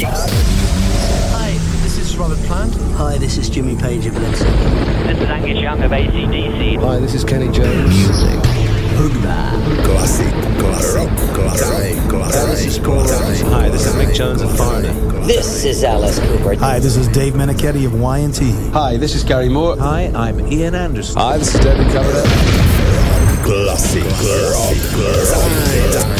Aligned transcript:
Hi, 0.00 1.58
this 1.82 1.98
is 1.98 2.16
Robert 2.16 2.38
Plant. 2.46 2.72
Hi, 2.94 3.18
this 3.18 3.36
is 3.36 3.50
Jimmy 3.50 3.74
Page 3.74 4.06
of 4.06 4.16
Led 4.16 4.36
Zeppelin. 4.36 5.06
This 5.08 5.18
is 5.18 5.28
Angus 5.28 5.58
Young 5.58 5.82
of 5.82 5.90
ACDC. 5.90 6.80
Hi, 6.80 7.00
this 7.00 7.14
is 7.14 7.24
Kenny 7.24 7.50
Jones. 7.50 7.88
Music. 7.88 8.38
Hoogba. 8.94 9.84
Classic, 9.84 10.32
classic, 10.60 11.08
classic, 11.34 12.08
classic. 12.08 12.50
This 12.50 12.66
is 12.66 12.78
Paul 12.78 13.08
Hi, 13.50 13.68
this 13.70 13.86
is 13.86 13.94
Mick 13.94 14.14
Jones 14.14 14.40
of 14.40 14.56
Foreigner. 14.56 14.92
This 15.26 15.64
is 15.64 15.82
Alice 15.82 16.20
Cooper. 16.20 16.54
Hi, 16.54 16.78
this 16.78 16.96
is 16.96 17.08
Dave 17.08 17.32
Menichetti 17.32 17.84
of 17.84 18.00
Y&T. 18.00 18.52
Hi, 18.70 18.96
this 18.98 19.16
is 19.16 19.24
Gary 19.24 19.48
Moore. 19.48 19.76
Hi, 19.78 20.12
I'm 20.14 20.46
Ian 20.46 20.76
Anderson. 20.76 21.16
Hi, 21.16 21.38
this 21.38 21.52
is 21.52 21.60
David 21.60 21.90
Coverdale. 21.92 22.22
Classic, 23.42 24.04
classic, 24.04 24.78
classic. 24.94 26.17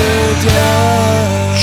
yesterday 0.00 0.63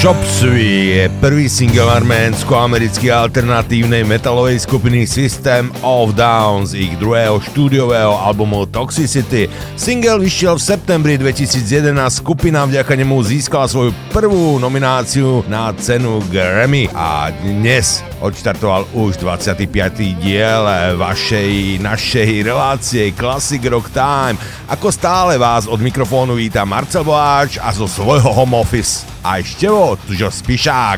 Chop 0.02 0.18
Suey 0.26 0.98
je 0.98 1.06
prvý 1.22 1.46
single 1.46 1.86
arménsko-americkej 1.86 3.14
alternatívnej 3.14 4.02
metalovej 4.02 4.58
skupiny 4.58 5.06
System 5.06 5.70
of 5.86 6.18
Down 6.18 6.66
z 6.66 6.90
ich 6.90 6.98
druhého 6.98 7.38
štúdiového 7.38 8.10
albumu 8.10 8.66
Toxicity. 8.66 9.46
Single 9.78 10.18
vyšiel 10.26 10.58
v 10.58 10.66
septembri 10.74 11.14
2011, 11.22 11.94
skupina 12.18 12.66
vďaka 12.66 12.98
nemu 12.98 13.14
získala 13.22 13.70
svoju 13.70 13.94
prvú 14.10 14.58
nomináciu 14.58 15.46
na 15.46 15.70
cenu 15.78 16.18
Grammy 16.34 16.90
a 16.98 17.30
dnes 17.30 18.02
odštartoval 18.26 18.90
už 18.98 19.22
25. 19.22 19.70
diel 20.18 20.66
vašej, 20.98 21.78
našej 21.78 22.42
relácie 22.42 23.14
Classic 23.14 23.62
Rock 23.70 23.94
Time. 23.94 24.34
Ako 24.66 24.90
stále 24.90 25.38
vás 25.38 25.70
od 25.70 25.78
mikrofónu 25.78 26.34
víta 26.34 26.66
Marcel 26.66 27.06
Boáč 27.06 27.62
a 27.62 27.70
zo 27.70 27.86
svojho 27.86 28.34
home 28.34 28.58
office 28.58 29.06
aj 29.22 29.42
Števo 29.46 29.98
Tužo 30.02 30.34
Spišák. 30.34 30.98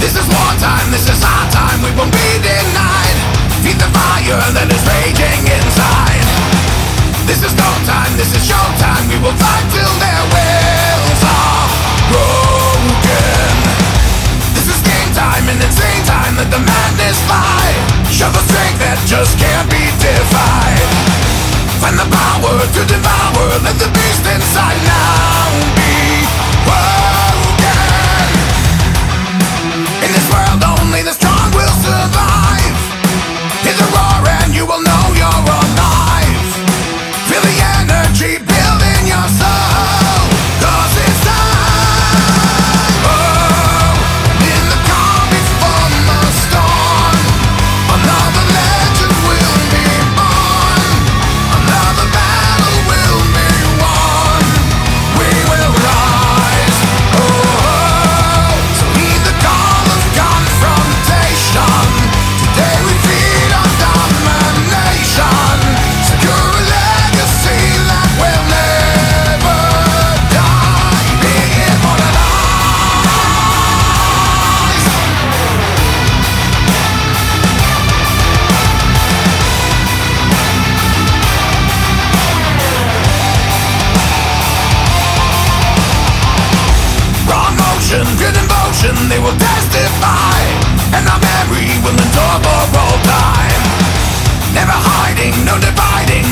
This 0.00 0.14
is 0.16 0.26
wartime, 0.30 0.88
this 0.88 1.04
is 1.04 1.20
our 1.20 1.46
time, 1.52 1.78
we 1.84 1.90
won't 1.98 2.12
be 2.14 2.28
denied. 2.40 3.18
Feed 3.60 3.76
the 3.76 3.90
fire 3.92 4.40
that 4.56 4.68
is 4.70 4.82
raging 4.86 5.42
inside. 5.44 6.24
This 7.28 7.44
is 7.44 7.52
no 7.58 7.70
time, 7.84 8.12
this 8.16 8.32
is 8.32 8.40
showtime, 8.46 9.04
we 9.10 9.18
will 9.20 9.36
fight 9.36 9.66
till 9.74 9.94
their 10.00 10.24
wills 10.32 11.22
are 11.26 11.66
broken. 12.08 13.52
This 14.56 14.70
is 14.70 14.78
game 14.80 15.12
time, 15.12 15.44
an 15.50 15.60
insane 15.60 16.04
time, 16.08 16.40
let 16.40 16.48
the 16.48 16.62
madness 16.62 17.18
fly. 17.28 17.66
Show 18.08 18.30
the 18.32 18.42
strength 18.48 18.80
that 18.80 18.96
just 19.04 19.36
can't 19.36 19.68
be 19.68 19.82
defied. 20.00 21.07
Find 21.80 21.96
the 21.96 22.04
power 22.10 22.58
to 22.58 22.84
devour, 22.86 23.46
let 23.62 23.78
the 23.78 23.88
beast 23.94 24.26
inside 24.26 24.82
now 24.84 25.87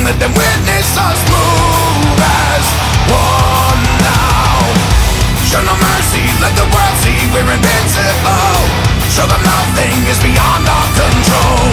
let 0.06 0.20
them 0.20 0.30
witness 0.38 0.86
us 0.94 1.18
move 1.26 2.18
as 2.22 2.64
one 3.10 3.82
now. 4.06 4.62
Show 5.50 5.58
no 5.66 5.74
mercy, 5.74 6.22
let 6.38 6.54
the 6.54 6.62
world 6.62 6.96
see 7.02 7.18
we're 7.34 7.50
invincible. 7.50 8.54
Show 9.10 9.26
them 9.26 9.42
nothing 9.42 10.06
is 10.06 10.22
beyond 10.22 10.62
our 10.62 10.88
control. 10.94 11.66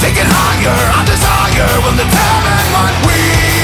Taking 0.00 0.24
higher, 0.24 0.72
our 0.96 1.04
desire 1.04 1.68
will 1.84 1.96
determine 2.00 2.66
what 2.72 2.94
we. 3.04 3.57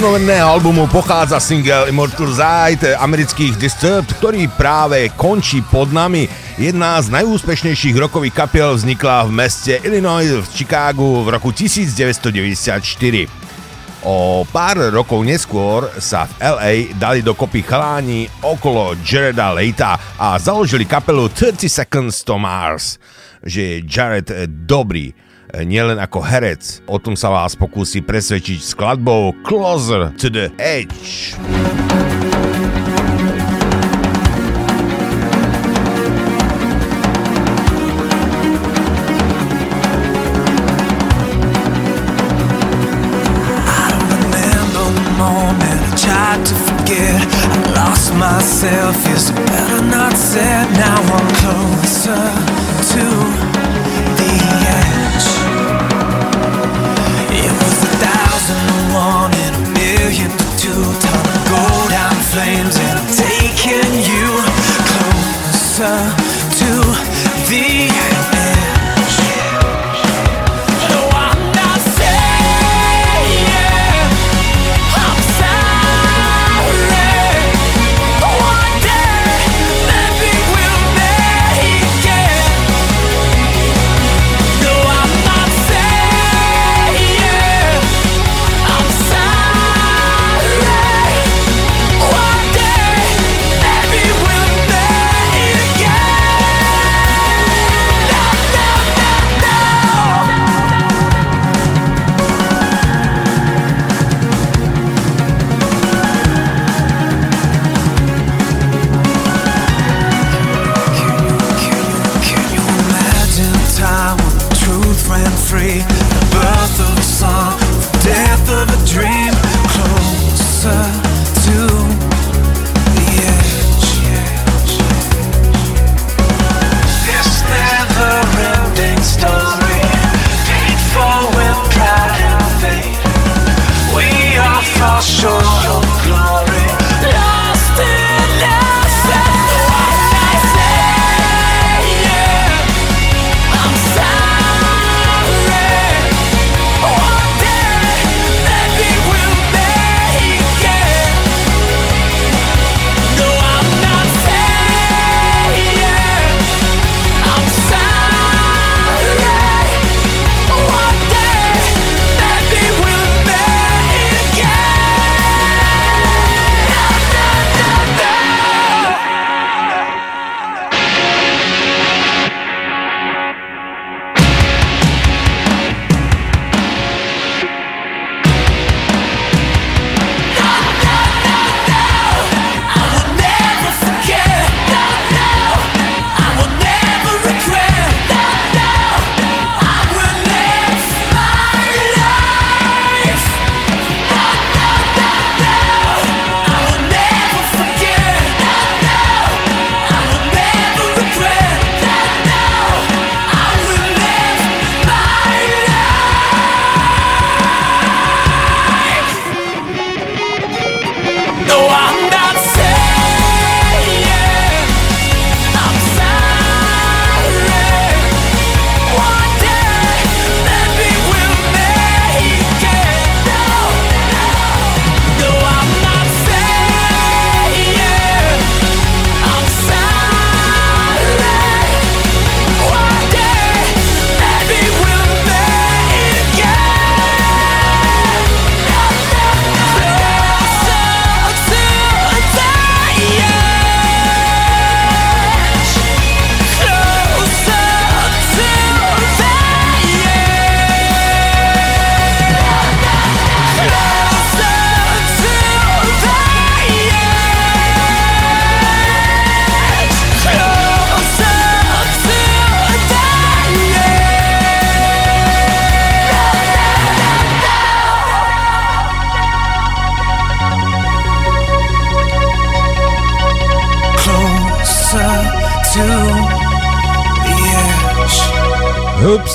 Rovnomenného 0.00 0.48
albumu 0.48 0.88
pochádza 0.88 1.36
single 1.36 1.92
Immortal 1.92 2.32
Zite 2.32 2.96
amerických 2.96 3.52
Disturbed, 3.60 4.16
ktorý 4.16 4.48
práve 4.48 5.12
končí 5.12 5.60
pod 5.60 5.92
nami. 5.92 6.24
Jedna 6.56 6.96
z 7.04 7.12
najúspešnejších 7.12 8.00
rokových 8.00 8.32
kapiel 8.32 8.72
vznikla 8.80 9.28
v 9.28 9.36
meste 9.36 9.76
Illinois 9.84 10.40
v 10.40 10.46
Chicagu 10.56 11.20
v 11.20 11.36
roku 11.36 11.52
1994. 11.52 13.28
O 14.08 14.48
pár 14.48 14.88
rokov 14.88 15.20
neskôr 15.20 15.92
sa 16.00 16.24
v 16.24 16.48
LA 16.48 16.96
dali 16.96 17.20
dokopy 17.20 17.60
chaláni 17.60 18.24
okolo 18.40 18.96
Jareda 19.04 19.52
Leita 19.52 20.00
a 20.16 20.40
založili 20.40 20.88
kapelu 20.88 21.28
30 21.28 21.68
Seconds 21.68 22.24
to 22.24 22.40
Mars. 22.40 22.96
Že 23.44 23.60
je 23.60 23.76
Jared 23.84 24.28
dobrý, 24.64 25.12
nielen 25.66 25.98
ako 25.98 26.22
herec. 26.22 26.84
O 26.86 27.02
tom 27.02 27.18
sa 27.18 27.34
vás 27.34 27.58
pokúsi 27.58 28.00
presvedčiť 28.00 28.62
skladbou 28.62 29.34
Closer 29.42 30.14
to 30.14 30.30
the 30.30 30.48
Edge. 30.56 31.34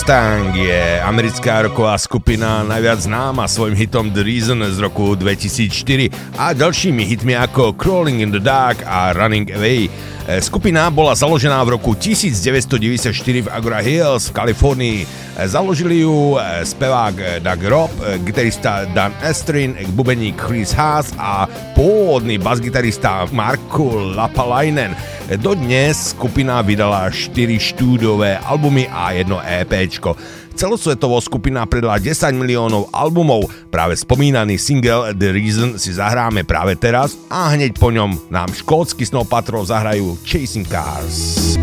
Hoopstang 0.06 0.54
je 0.54 1.02
americká 1.02 1.66
roková 1.66 1.98
skupina 1.98 2.62
najviac 2.62 3.10
známa 3.10 3.50
svojim 3.50 3.74
hitom 3.74 4.14
The 4.14 4.22
Reason 4.22 4.62
z 4.70 4.78
roku 4.78 5.18
2004 5.18 6.38
a 6.38 6.54
ďalšími 6.54 7.02
hitmi 7.02 7.34
ako 7.34 7.74
Crawling 7.74 8.22
in 8.22 8.30
the 8.30 8.38
Dark 8.38 8.86
a 8.86 9.18
Running 9.18 9.50
Away. 9.50 9.90
E, 9.90 10.42
skupina 10.46 10.94
bola 10.94 11.18
založená 11.18 11.58
v 11.66 11.82
roku 11.82 11.98
1994 11.98 13.10
v 13.18 13.48
Agora 13.50 13.82
Hills 13.82 14.30
v 14.30 14.38
Kalifornii. 14.38 15.00
E, 15.02 15.08
založili 15.50 16.06
ju 16.06 16.38
e, 16.38 16.62
spevák 16.62 17.42
Doug 17.42 17.62
Robb, 17.66 17.94
gitarista 18.30 18.86
Dan 18.86 19.10
Estrin, 19.26 19.74
bubeník 19.90 20.38
Chris 20.38 20.70
Haas 20.78 21.18
a 21.18 21.50
pôvodný 21.74 22.38
basgitarista 22.38 23.26
Marko 23.34 24.14
Lapalainen. 24.14 24.94
Dodnes 25.26 26.14
skupina 26.14 26.62
vydala 26.62 27.10
4 27.10 27.34
štúdové 27.58 28.38
albumy 28.38 28.86
a 28.86 29.10
jedno 29.18 29.42
EPčko. 29.42 30.14
Celosvetovo 30.56 31.18
skupina 31.18 31.66
predala 31.66 31.98
10 31.98 32.32
miliónov 32.38 32.94
albumov. 32.94 33.50
Práve 33.74 33.98
spomínaný 33.98 34.62
single 34.62 35.18
The 35.18 35.34
Reason 35.34 35.82
si 35.82 35.98
zahráme 35.98 36.46
práve 36.46 36.78
teraz 36.78 37.18
a 37.28 37.52
hneď 37.52 37.76
po 37.76 37.90
ňom 37.90 38.32
nám 38.32 38.54
škótsky 38.54 39.04
Snow 39.04 39.26
Patrol 39.26 39.66
zahrajú 39.66 40.16
Chasing 40.24 40.70
Cars. 40.70 41.58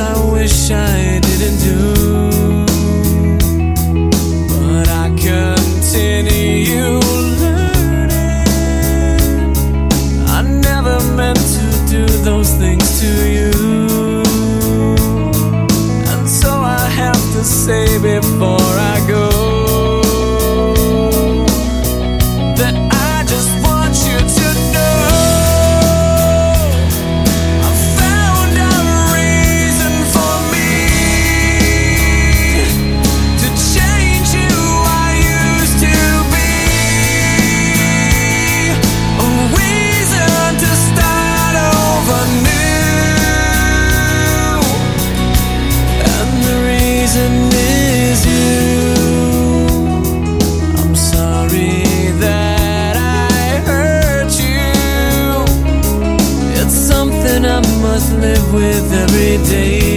I 0.00 0.14
wish 0.32 0.70
I 0.70 1.18
didn't 1.18 1.58
do. 1.58 2.39
Say 17.70 17.98
before 17.98 18.58
I 18.58 19.04
go. 19.08 19.39
With 58.80 58.92
every 58.92 59.36
day 59.44 59.89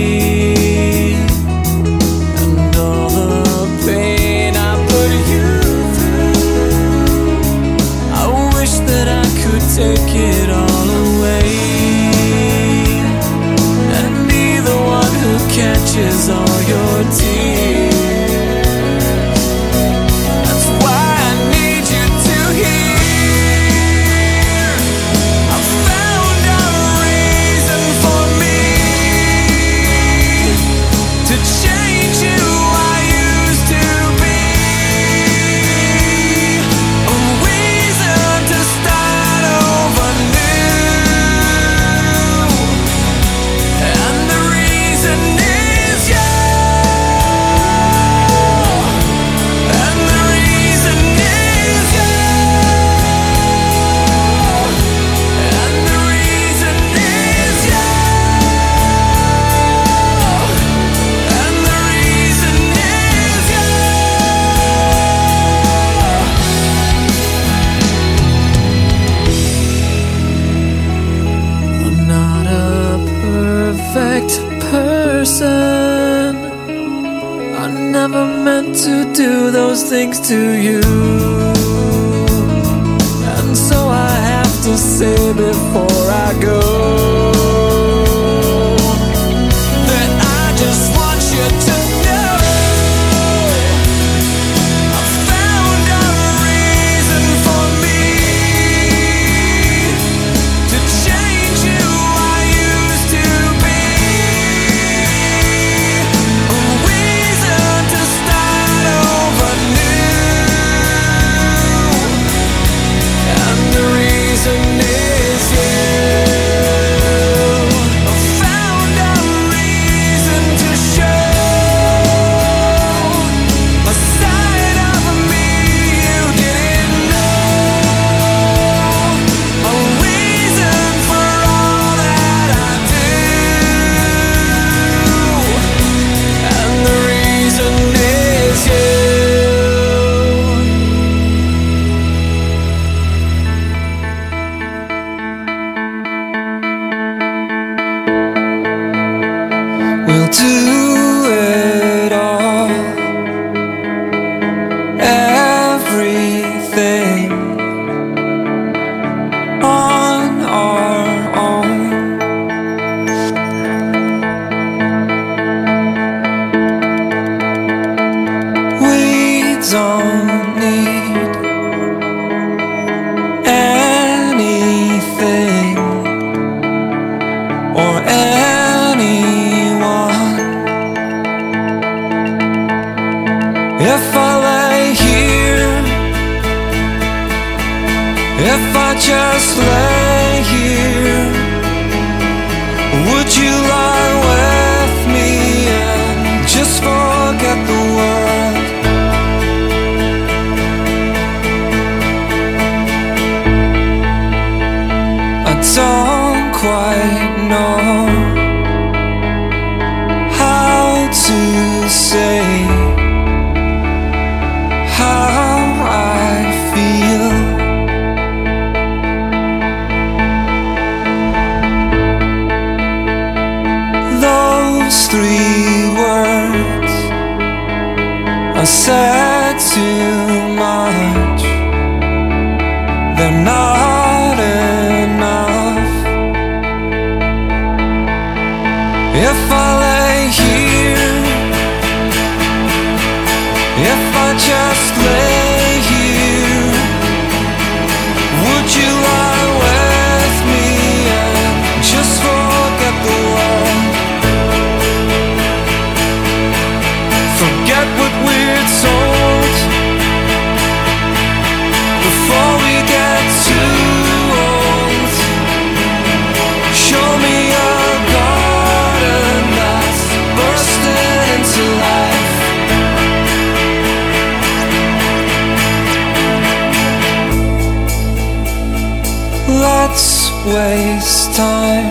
waste 280.53 281.33
time 281.33 281.89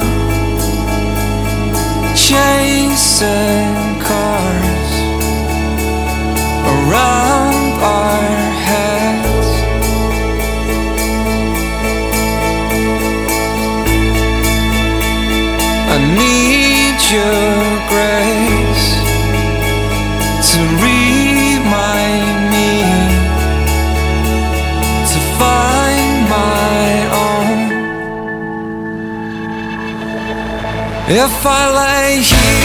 chasing 2.14 3.74
cars 4.00 4.92
around 6.70 7.31
If 31.14 31.44
I 31.44 31.68
lay 31.68 32.22
here, 32.22 32.61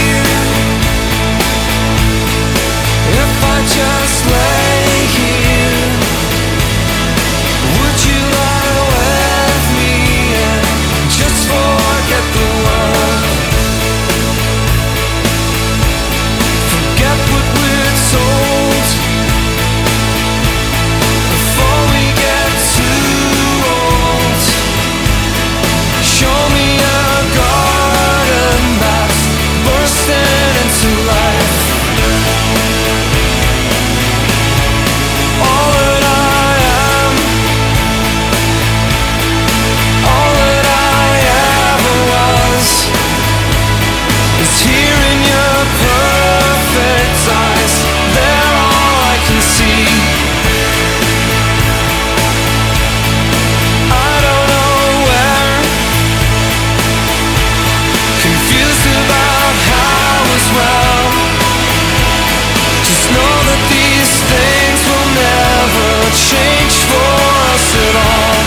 change 66.32 66.76
for 66.90 67.10
us 67.52 67.66
at 67.86 67.96
all. 67.96 68.42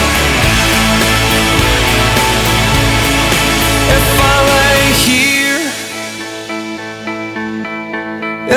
If 3.96 4.08
I 4.18 4.36
lay 4.54 4.82
here, 5.06 5.62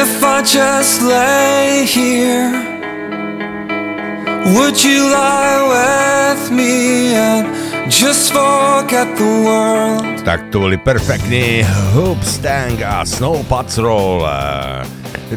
if 0.02 0.24
I 0.24 0.38
just 0.42 1.02
lay 1.02 1.86
here, 1.86 2.50
would 4.56 4.78
you 4.84 5.00
lie 5.10 5.62
with 5.76 6.52
me 6.52 7.14
and 7.16 7.48
just 7.92 8.34
forget 8.34 9.08
the 9.18 9.32
world? 9.46 10.26
Tak 10.26 10.50
to 10.50 10.60
boli 10.60 10.78
perfektní 10.78 11.66
Hoopstang 11.94 12.80
a 12.84 13.06
Snow 13.06 13.44
Patrol. 13.44 14.24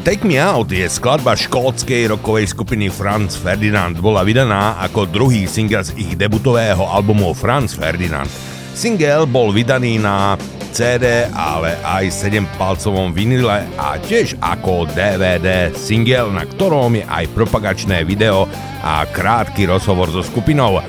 Take 0.02 0.28
Me 0.28 0.36
Out 0.36 0.74
je 0.74 0.84
skladba 0.90 1.32
škótskej 1.38 2.10
rokovej 2.12 2.50
skupiny 2.52 2.92
Franz 2.92 3.38
Ferdinand. 3.38 3.96
Bola 3.96 4.26
vydaná 4.26 4.76
ako 4.82 5.08
druhý 5.08 5.48
single 5.48 5.80
z 5.86 5.94
ich 5.96 6.12
debutového 6.18 6.84
albumu 6.84 7.32
Franz 7.32 7.72
Ferdinand. 7.72 8.28
Single 8.76 9.24
bol 9.24 9.54
vydaný 9.54 9.96
na 9.96 10.36
CD, 10.74 11.24
ale 11.32 11.80
aj 11.80 12.12
7-palcovom 12.12 13.16
vinile 13.16 13.64
a 13.80 13.96
tiež 13.96 14.36
ako 14.42 14.90
DVD 14.92 15.72
single, 15.72 16.34
na 16.34 16.44
ktorom 16.44 17.00
je 17.00 17.04
aj 17.06 17.32
propagačné 17.32 18.04
video 18.04 18.50
a 18.84 19.08
krátky 19.08 19.64
rozhovor 19.70 20.12
so 20.12 20.20
skupinou. 20.20 20.82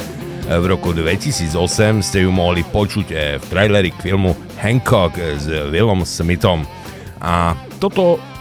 V 0.48 0.66
roku 0.68 0.92
2008 0.92 2.04
ste 2.04 2.26
ju 2.26 2.32
mohli 2.34 2.66
počuť 2.66 3.08
eh, 3.14 3.38
v 3.40 3.46
traileri 3.46 3.94
k 3.96 4.12
filmu 4.12 4.36
Hancock 4.58 5.16
s 5.16 5.48
Willom 5.48 6.04
Smithom. 6.04 6.66
A 7.22 7.56
toto 7.78 8.37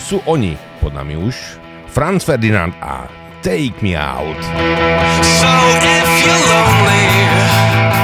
sú 0.00 0.24
oni, 0.24 0.56
pod 0.80 0.96
nami 0.96 1.14
už, 1.20 1.60
Franz 1.92 2.24
Ferdinand 2.24 2.72
a 2.80 3.04
Take 3.44 3.84
Me 3.84 3.92
Out. 3.92 4.40
So 5.20 5.52
if 5.84 6.08
you're 6.24 6.42
lonely, 6.48 7.99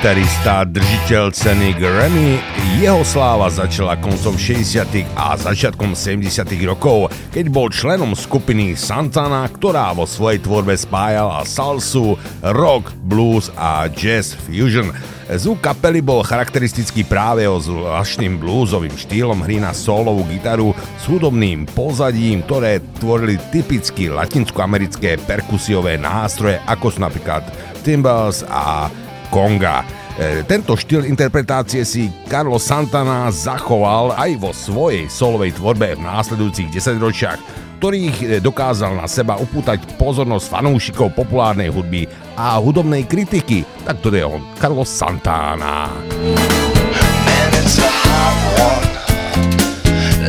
gitarista, 0.00 0.64
držiteľ 0.64 1.28
ceny 1.28 1.76
Grammy. 1.76 2.40
Jeho 2.80 3.04
sláva 3.04 3.52
začala 3.52 4.00
koncom 4.00 4.32
60. 4.32 5.04
a 5.12 5.36
začiatkom 5.36 5.92
70. 5.92 6.24
rokov, 6.64 7.12
keď 7.28 7.44
bol 7.52 7.68
členom 7.68 8.16
skupiny 8.16 8.80
Santana, 8.80 9.44
ktorá 9.44 9.92
vo 9.92 10.08
svojej 10.08 10.40
tvorbe 10.40 10.72
spájala 10.72 11.44
salsu, 11.44 12.16
rock, 12.40 12.96
blues 13.04 13.52
a 13.60 13.92
jazz 13.92 14.32
fusion. 14.32 14.88
Zvuk 15.28 15.60
kapely 15.60 16.00
bol 16.00 16.24
charakteristický 16.24 17.04
práve 17.04 17.44
o 17.44 17.60
zvláštnym 17.60 18.40
blúzovým 18.40 18.96
štýlom 18.96 19.44
hry 19.44 19.60
na 19.60 19.76
solovú 19.76 20.24
gitaru 20.32 20.72
s 20.96 21.04
hudobným 21.12 21.68
pozadím, 21.76 22.40
ktoré 22.48 22.80
tvorili 23.04 23.36
typicky 23.52 24.08
latinskoamerické 24.08 25.20
perkusiové 25.28 26.00
nástroje, 26.00 26.56
ako 26.64 26.88
sú 26.88 27.04
napríklad 27.04 27.44
timbals 27.84 28.44
a 28.48 28.88
Konga. 29.30 29.86
E, 30.18 30.42
tento 30.44 30.74
štýl 30.76 31.06
interpretácie 31.06 31.86
si 31.86 32.10
Carlos 32.26 32.60
Santana 32.60 33.30
zachoval 33.30 34.12
aj 34.18 34.30
vo 34.36 34.50
svojej 34.50 35.06
solovej 35.06 35.56
tvorbe 35.56 35.96
v 35.96 36.04
následujúcich 36.04 36.68
desaťročiach, 36.74 37.38
ktorých 37.80 38.16
e, 38.20 38.26
dokázal 38.42 38.98
na 38.98 39.08
seba 39.08 39.40
upútať 39.40 39.96
pozornosť 39.96 40.50
fanúšikov 40.50 41.16
populárnej 41.16 41.72
hudby 41.72 42.04
a 42.36 42.60
hudobnej 42.60 43.08
kritiky, 43.08 43.64
tak 43.86 44.02
to 44.04 44.12
je 44.12 44.20
on, 44.20 44.44
Carlos 44.58 44.90
Santana. 44.90 45.88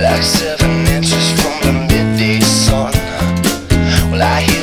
Like 0.02 0.24
seven 0.24 0.88
inches 0.88 1.36
from 1.38 1.54
the 1.62 1.74
midday 1.86 2.40
sun. 2.40 2.96
Well, 4.10 4.24
I 4.24 4.42
hear 4.42 4.61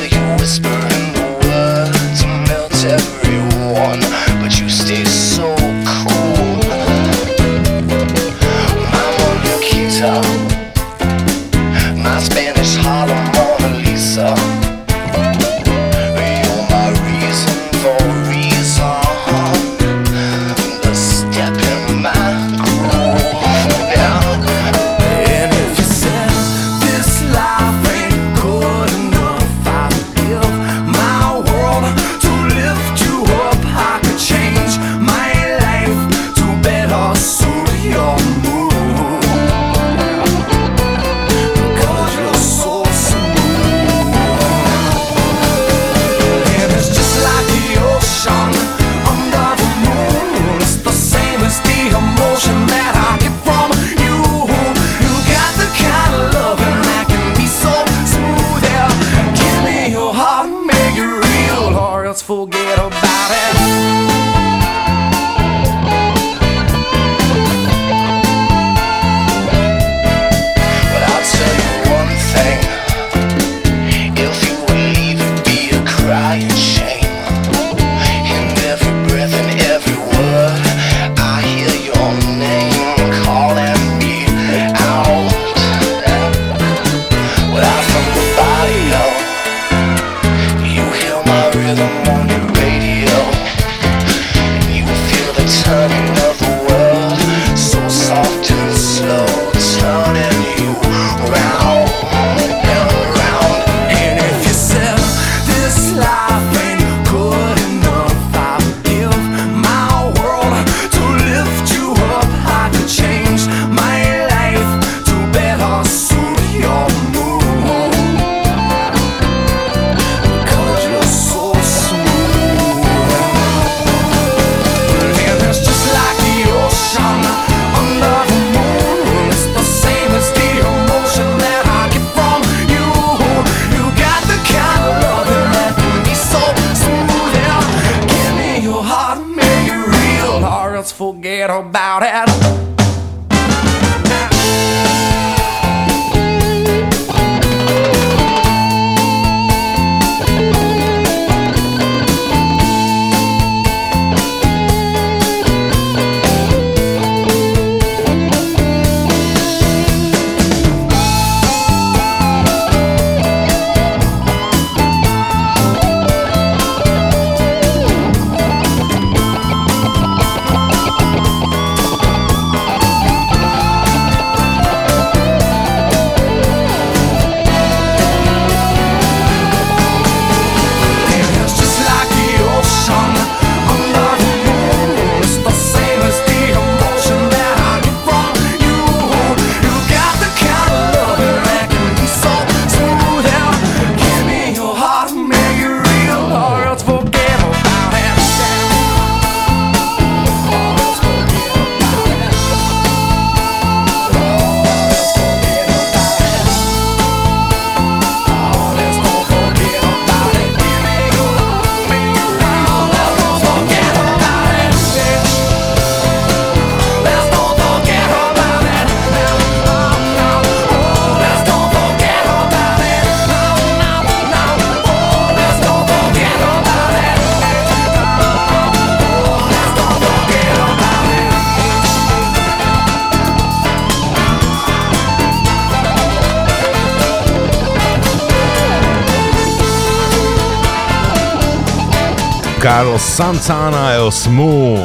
Carlos 242.59 243.01
Santana 243.01 243.87
a 243.87 243.91
jeho 243.91 244.11
Smooth. 244.11 244.79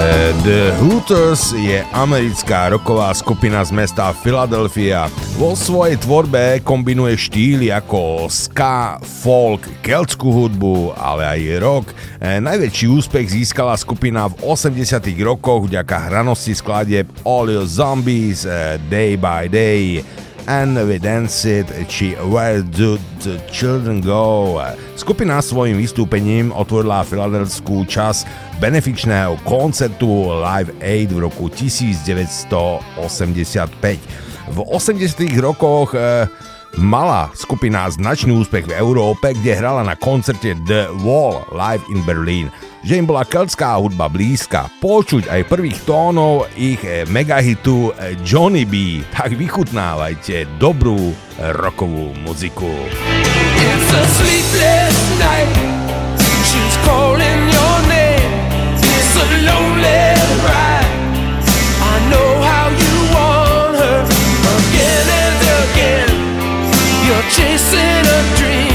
Eh, 0.00 0.32
The 0.42 0.72
Hooters 0.80 1.52
je 1.52 1.84
americká 1.92 2.72
roková 2.72 3.12
skupina 3.12 3.60
z 3.64 3.70
mesta 3.70 4.16
Philadelphia. 4.24 5.12
Vo 5.36 5.52
svojej 5.52 6.00
tvorbe 6.00 6.64
kombinuje 6.64 7.20
štýly 7.20 7.68
ako 7.68 8.32
ska, 8.32 8.96
folk, 9.04 9.68
keltskú 9.84 10.32
hudbu, 10.32 10.96
ale 10.96 11.28
aj 11.28 11.40
rock. 11.60 11.86
Eh, 12.16 12.40
Najväčší 12.40 12.88
úspech 12.88 13.28
získala 13.28 13.76
skupina 13.76 14.24
v 14.32 14.40
80 14.40 15.04
rokoch 15.20 15.68
vďaka 15.68 16.08
hranosti 16.08 16.56
skladieb 16.56 17.12
All 17.28 17.52
Your 17.52 17.68
Zombies, 17.68 18.48
eh, 18.48 18.80
Day 18.88 19.20
by 19.20 19.52
Day, 19.52 20.00
And 20.50 20.74
We 20.74 20.98
Dance 20.98 21.46
It 21.46 21.70
či 21.86 22.18
Where 22.18 22.66
Do 22.66 22.98
the 23.22 23.38
Children 23.54 24.02
Go. 24.02 24.58
Skupina 24.98 25.38
svojim 25.38 25.78
vystúpením 25.78 26.50
otvorila 26.50 27.06
filadelskú 27.06 27.86
čas 27.86 28.26
benefičného 28.58 29.38
koncertu 29.46 30.30
Live 30.42 30.74
Aid 30.82 31.14
v 31.14 31.30
roku 31.30 31.46
1985. 31.46 32.98
V 34.50 34.58
80 34.66 35.38
rokoch 35.38 35.94
e, 35.94 36.26
mala 36.74 37.30
skupina 37.38 37.86
značný 37.86 38.34
úspech 38.34 38.66
v 38.66 38.74
Európe, 38.74 39.38
kde 39.38 39.62
hrala 39.62 39.86
na 39.86 39.94
koncerte 39.94 40.58
The 40.66 40.90
Wall 41.06 41.46
live 41.54 41.86
in 41.94 42.02
Berlin. 42.02 42.50
Že 42.82 42.98
im 42.98 43.06
bola 43.06 43.22
keltská 43.22 43.78
hudba 43.78 44.10
blízka, 44.10 44.66
počuť 44.82 45.30
aj 45.30 45.46
prvých 45.46 45.86
tónov 45.86 46.50
ich 46.58 46.82
eh, 46.82 47.06
megahitu 47.06 47.94
eh, 47.94 48.18
Johnny 48.26 48.66
B, 48.66 49.06
tak 49.14 49.38
vychutnávajte 49.38 50.58
dobrú 50.58 51.14
rokovú 51.38 52.10
muziku. 52.26 52.70
It's 53.62 53.90
a 53.94 54.02
sleepless 54.18 54.98
night. 55.22 55.54
She's 56.50 56.76
calling 56.82 57.40
your 57.54 57.78
name. 57.86 58.32
It's 58.82 59.14
a 59.14 59.26
lonely 59.46 60.02
ride. 60.42 60.92
I 61.78 61.94
know 62.10 62.30
how 62.42 62.66
you 62.66 62.94
want 63.14 63.72
her 63.78 64.00
again 64.58 65.06
and 65.06 65.38
again. 65.62 66.10
You're 67.06 67.28
chasing 67.30 68.04
a 68.10 68.20
dream, 68.34 68.71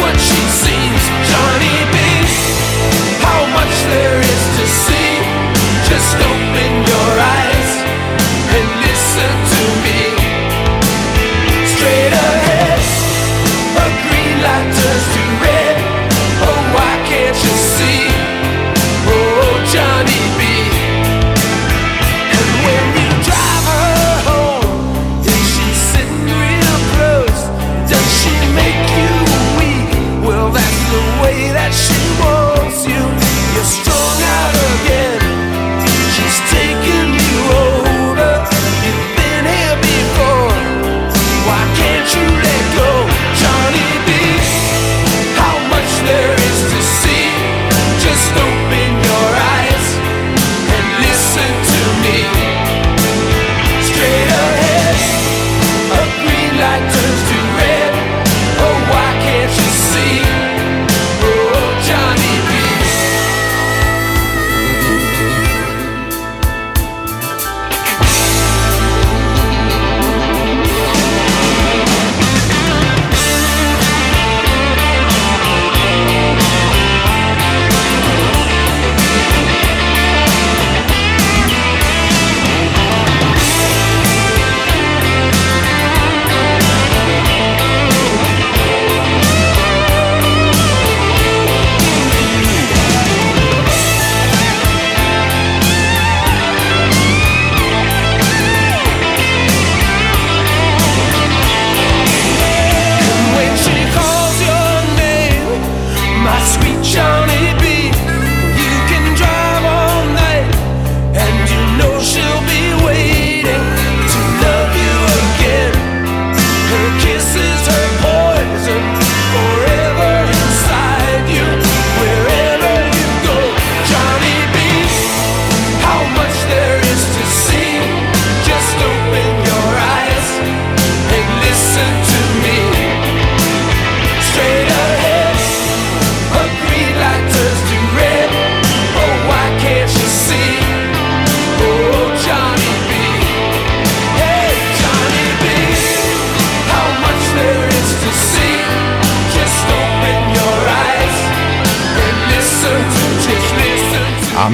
what 0.00 0.16
she 0.20 0.42
seems. 0.48 1.02
Johnny 1.30 1.76
B, 1.92 1.96
how 3.22 3.46
much 3.54 3.74
there 3.92 4.20
is 4.20 4.55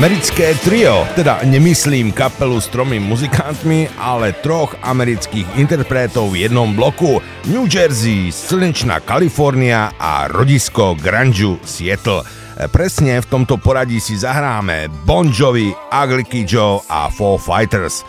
Americké 0.03 0.59
trio, 0.59 1.07
teda 1.15 1.47
nemyslím 1.47 2.11
kapelu 2.11 2.59
s 2.59 2.67
tromi 2.67 2.99
muzikantmi, 2.99 3.87
ale 4.03 4.35
troch 4.35 4.75
amerických 4.83 5.55
interpretov 5.55 6.35
v 6.35 6.43
jednom 6.43 6.75
bloku. 6.75 7.23
New 7.47 7.71
Jersey, 7.71 8.35
slnečná 8.35 8.99
Kalifornia 8.99 9.95
a 9.95 10.27
rodisko 10.27 10.99
grunge 10.99 11.55
Seattle. 11.63 12.27
Presne 12.75 13.23
v 13.23 13.31
tomto 13.31 13.63
poradí 13.63 14.03
si 14.03 14.19
zahráme 14.19 14.91
Bon 15.07 15.31
Jovi, 15.31 15.71
Ugly 15.71 16.51
Joe 16.51 16.83
a 16.91 17.07
Foo 17.07 17.39
Fighters. 17.39 18.03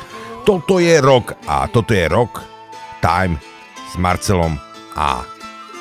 Toto 0.49 0.81
je 0.81 0.97
rock 0.97 1.37
a 1.45 1.69
toto 1.69 1.93
je 1.93 2.09
rock 2.09 2.41
Time 3.05 3.37
s 3.85 4.01
Marcelom 4.01 4.57
a 4.97 5.21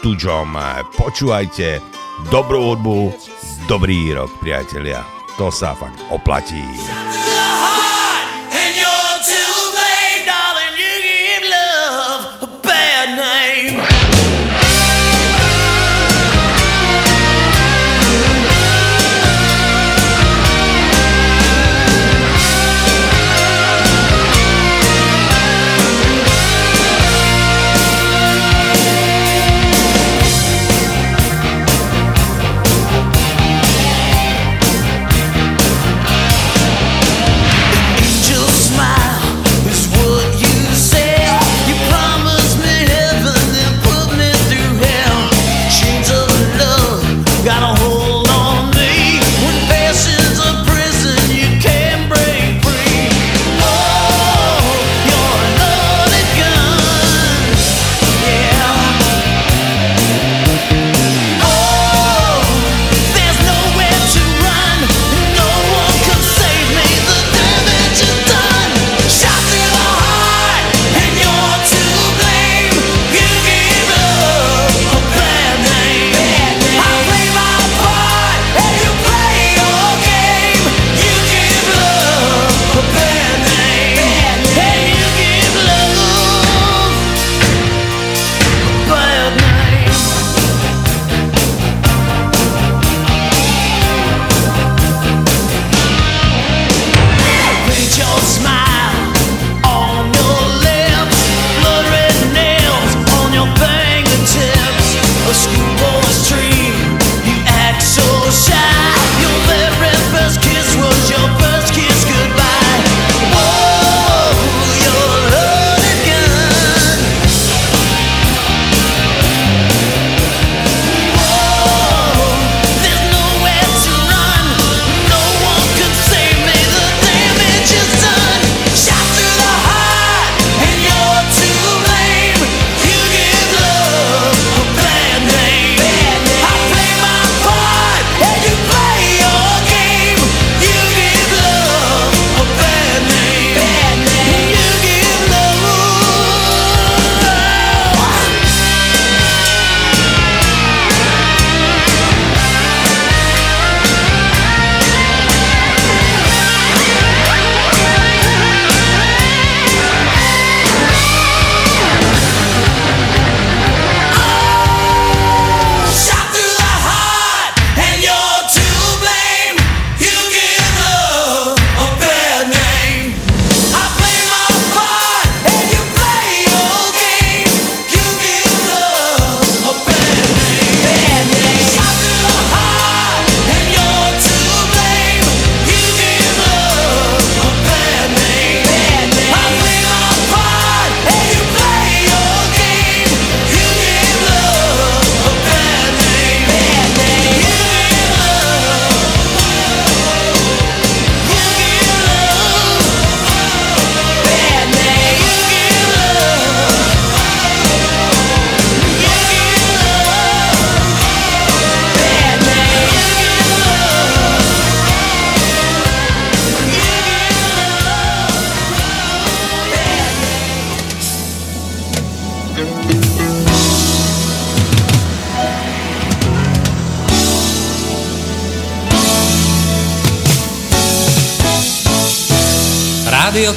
Tuďom. 0.05 0.61
E, 0.61 0.85
Počúvajte 0.93 1.81
dobrú 2.29 2.77
hudbu, 2.77 3.17
dobrý 3.65 4.13
rok, 4.13 4.29
priatelia. 4.45 5.22
To 5.41 5.49
sa 5.49 5.73
fakt 5.73 5.97
oplatí. 6.13 6.65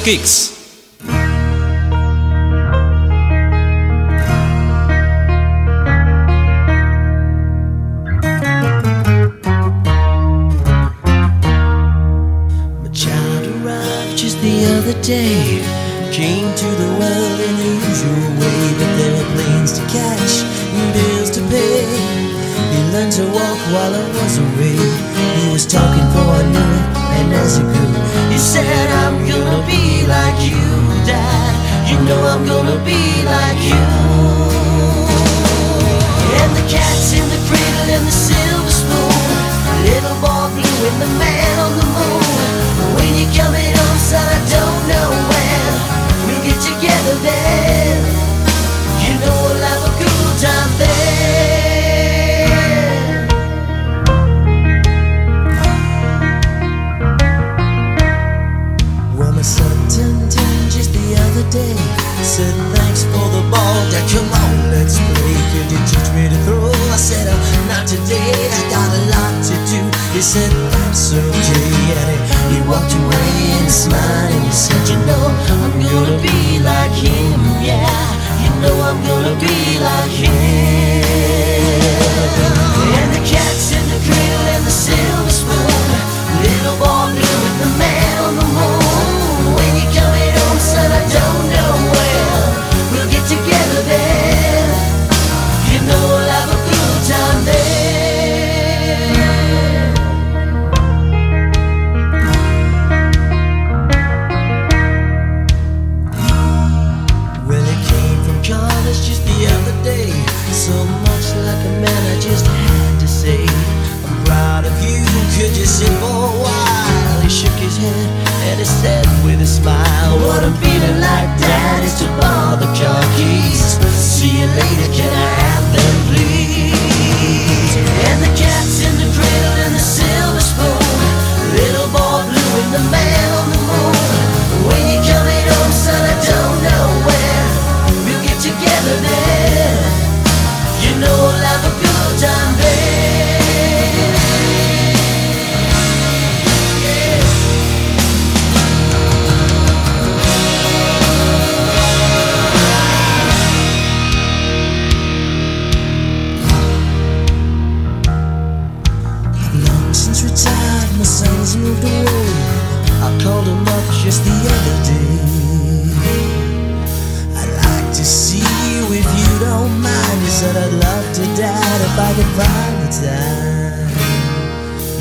Kicks. 0.04 0.55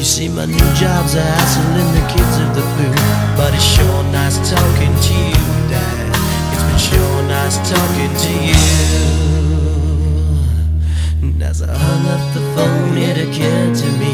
see 0.05 0.29
my 0.29 0.45
new 0.45 0.69
job's 0.77 1.15
a 1.15 1.21
hassle 1.21 1.63
and 1.81 1.91
the 1.97 2.05
kids 2.13 2.37
are 2.37 2.53
the 2.53 2.61
blue 2.77 2.93
But 3.35 3.55
it's 3.55 3.63
sure 3.63 4.03
nice 4.13 4.37
talking 4.37 4.93
to 4.93 5.13
you, 5.33 5.45
Dad. 5.65 6.13
It's 6.53 6.61
been 6.61 6.77
sure 6.77 7.23
nice 7.23 7.57
talking 7.65 8.13
to 8.23 8.31
you. 8.45 8.61
And 11.23 11.41
as 11.41 11.63
I 11.63 11.73
hung 11.73 12.05
up 12.05 12.23
the 12.37 12.43
phone, 12.53 12.95
it 12.95 13.17
occurred 13.17 13.73
to 13.81 13.87
me 13.97 14.13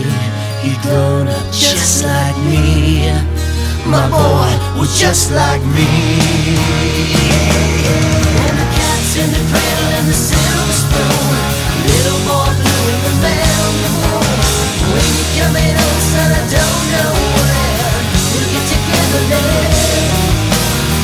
He'd 0.63 0.79
grown 0.81 1.27
up 1.27 1.45
just 1.51 2.05
like 2.05 2.37
me. 2.47 3.11
My 3.83 4.07
boy 4.07 4.79
was 4.79 4.97
just 4.97 5.33
like 5.33 5.61
me. 5.75 5.91
And 8.47 8.55
the 8.61 8.67
cats 8.79 9.17
in 9.19 9.27
the 9.27 9.43
cradle 9.51 9.91
and 9.99 10.07
the 10.07 10.15
silver 10.15 10.71
spoon. 10.71 11.35
Little 11.83 12.21
boy 12.29 12.40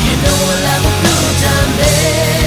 you 0.08 0.16
know 0.24 0.36
we'll 0.48 0.64
have 0.66 0.84
a 0.84 0.94
good 1.04 1.36
time 1.40 1.72
there 1.78 2.47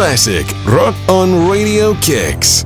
classic 0.00 0.46
rock 0.64 0.94
on 1.10 1.46
Radio 1.46 1.92
Kicks. 2.00 2.64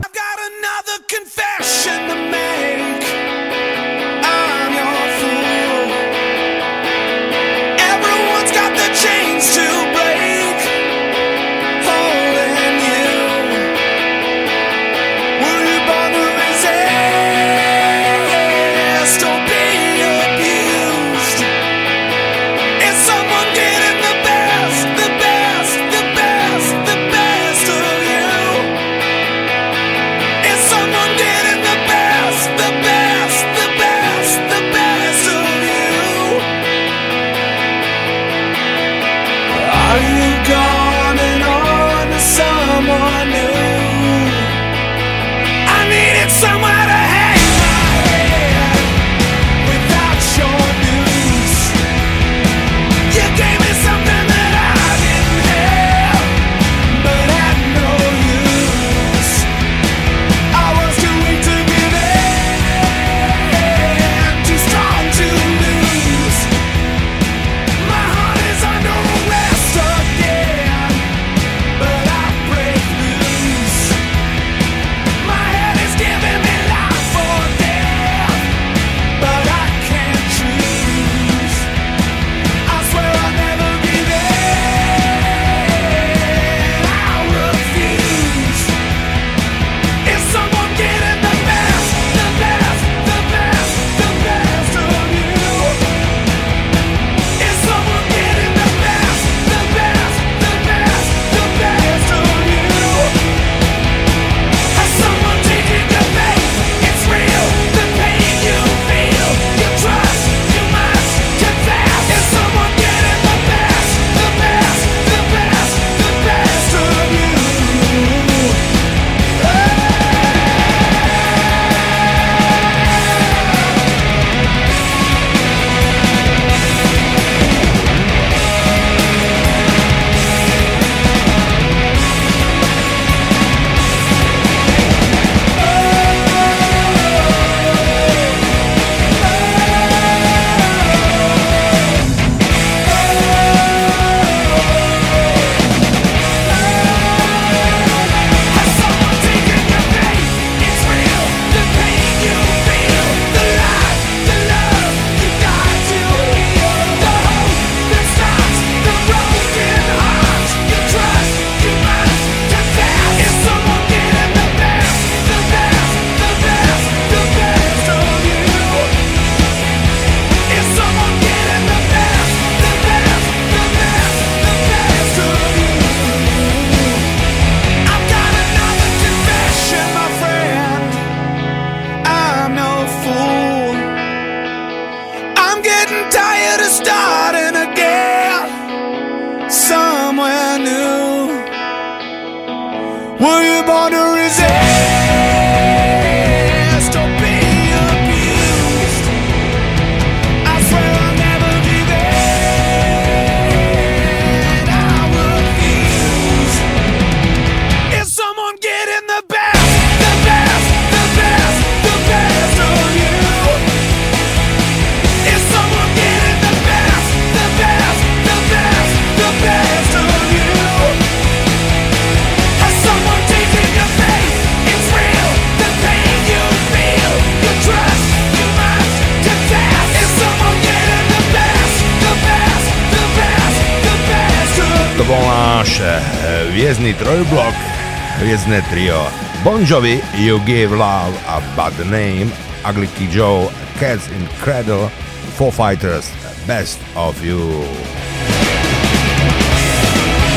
Jovi, 239.75 239.99
You 240.15 240.39
Give 240.47 240.71
Love 240.71 241.19
a 241.27 241.43
Bad 241.59 241.75
Name, 241.91 242.31
Ugly 242.63 242.87
Kid 242.95 243.11
Joe, 243.11 243.51
Cats 243.75 244.07
in 244.15 244.23
Cradle, 244.39 244.87
Foo 245.35 245.51
Fighters, 245.51 246.07
Best 246.47 246.79
of 246.95 247.19
You. 247.19 247.43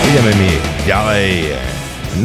Ideme 0.09 0.33
mi 0.41 0.57
ďalej. 0.89 1.53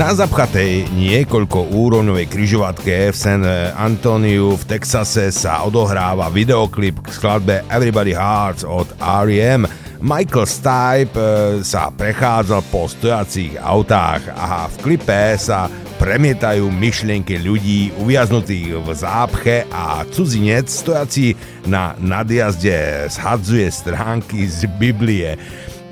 Na 0.01 0.17
zapchatej 0.17 0.89
niekoľko 0.97 1.77
úrovňovej 1.77 2.33
kryžovatke 2.33 3.13
v 3.13 3.17
San 3.21 3.45
Antoniu 3.77 4.57
v 4.57 4.65
Texase 4.65 5.29
sa 5.37 5.69
odohráva 5.69 6.33
videoklip 6.33 6.97
k 7.05 7.13
skladbe 7.13 7.61
Everybody 7.69 8.17
Hearts 8.17 8.65
od 8.65 8.89
R.E.M. 8.97 9.69
Michael 10.01 10.49
Stipe 10.49 11.15
e, 11.15 11.61
sa 11.61 11.93
prechádzal 11.93 12.65
po 12.73 12.89
stojacích 12.89 13.61
autách 13.61 14.33
a 14.33 14.67
v 14.67 14.75
klipe 14.81 15.37
sa 15.37 15.69
premietajú 16.03 16.67
myšlienky 16.67 17.39
ľudí 17.39 17.95
uviaznutých 17.95 18.75
v 18.75 18.89
zápche 18.91 19.57
a 19.71 20.03
cudzinec 20.11 20.67
stojací 20.67 21.39
na 21.71 21.95
nadjazde 22.03 23.07
zhadzuje 23.07 23.71
stránky 23.71 24.51
z 24.51 24.67
Biblie. 24.83 25.39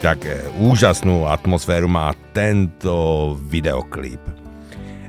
Tak 0.03 0.27
e, 0.27 0.43
úžasnú 0.59 1.31
atmosféru 1.31 1.87
má 1.87 2.11
tento 2.35 3.39
videoklip. 3.47 4.19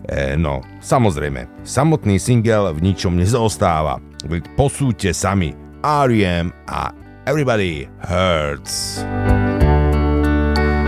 E, 0.05 0.37
no, 0.37 0.61
samozrejme, 0.85 1.49
samotný 1.65 2.21
single 2.21 2.69
v 2.69 2.93
ničom 2.93 3.17
nezaostáva. 3.17 3.97
Veď 4.29 4.53
Posúďte 4.53 5.17
sami 5.17 5.57
R.E.M. 5.81 6.53
a 6.69 6.93
Everybody 7.25 7.89
Hurts. 8.05 9.01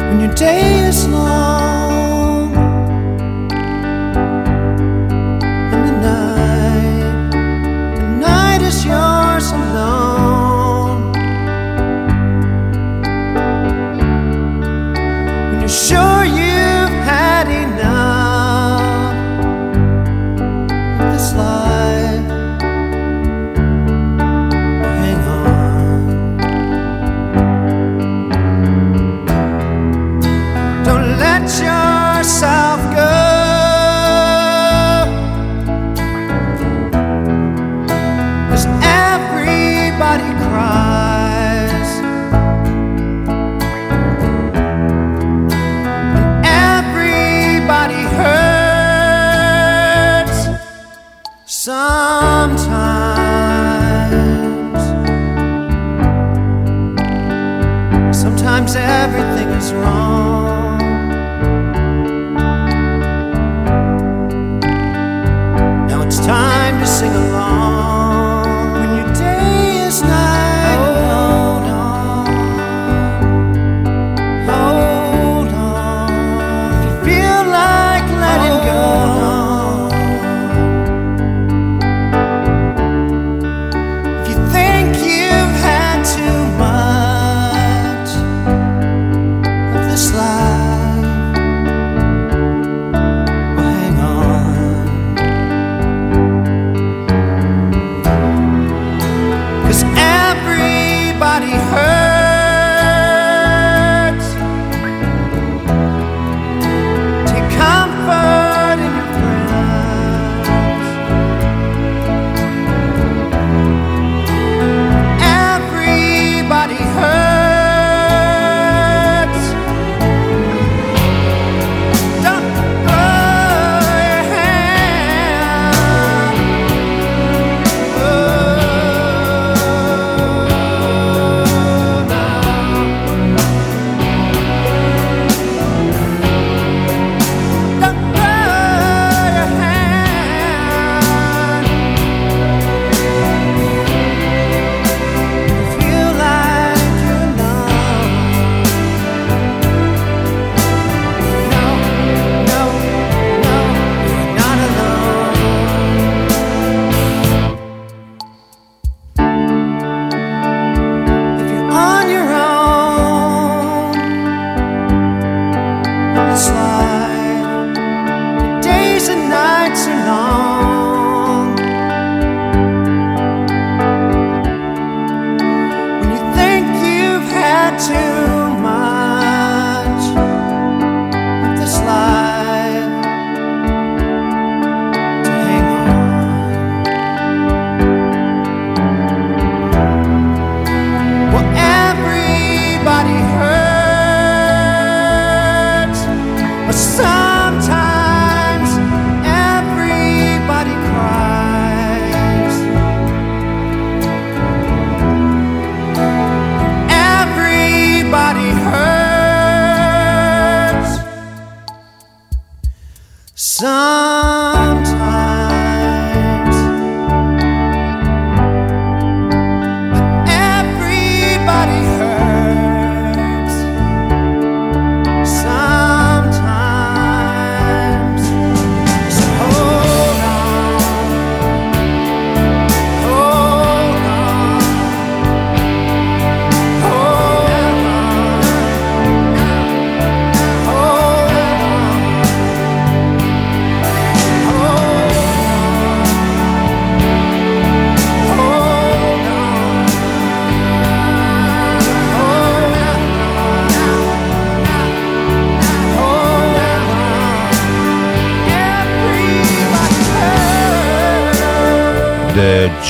When 0.05 0.21
your 0.21 0.33
day 0.37 0.85
is 0.85 1.09
long 1.09 1.72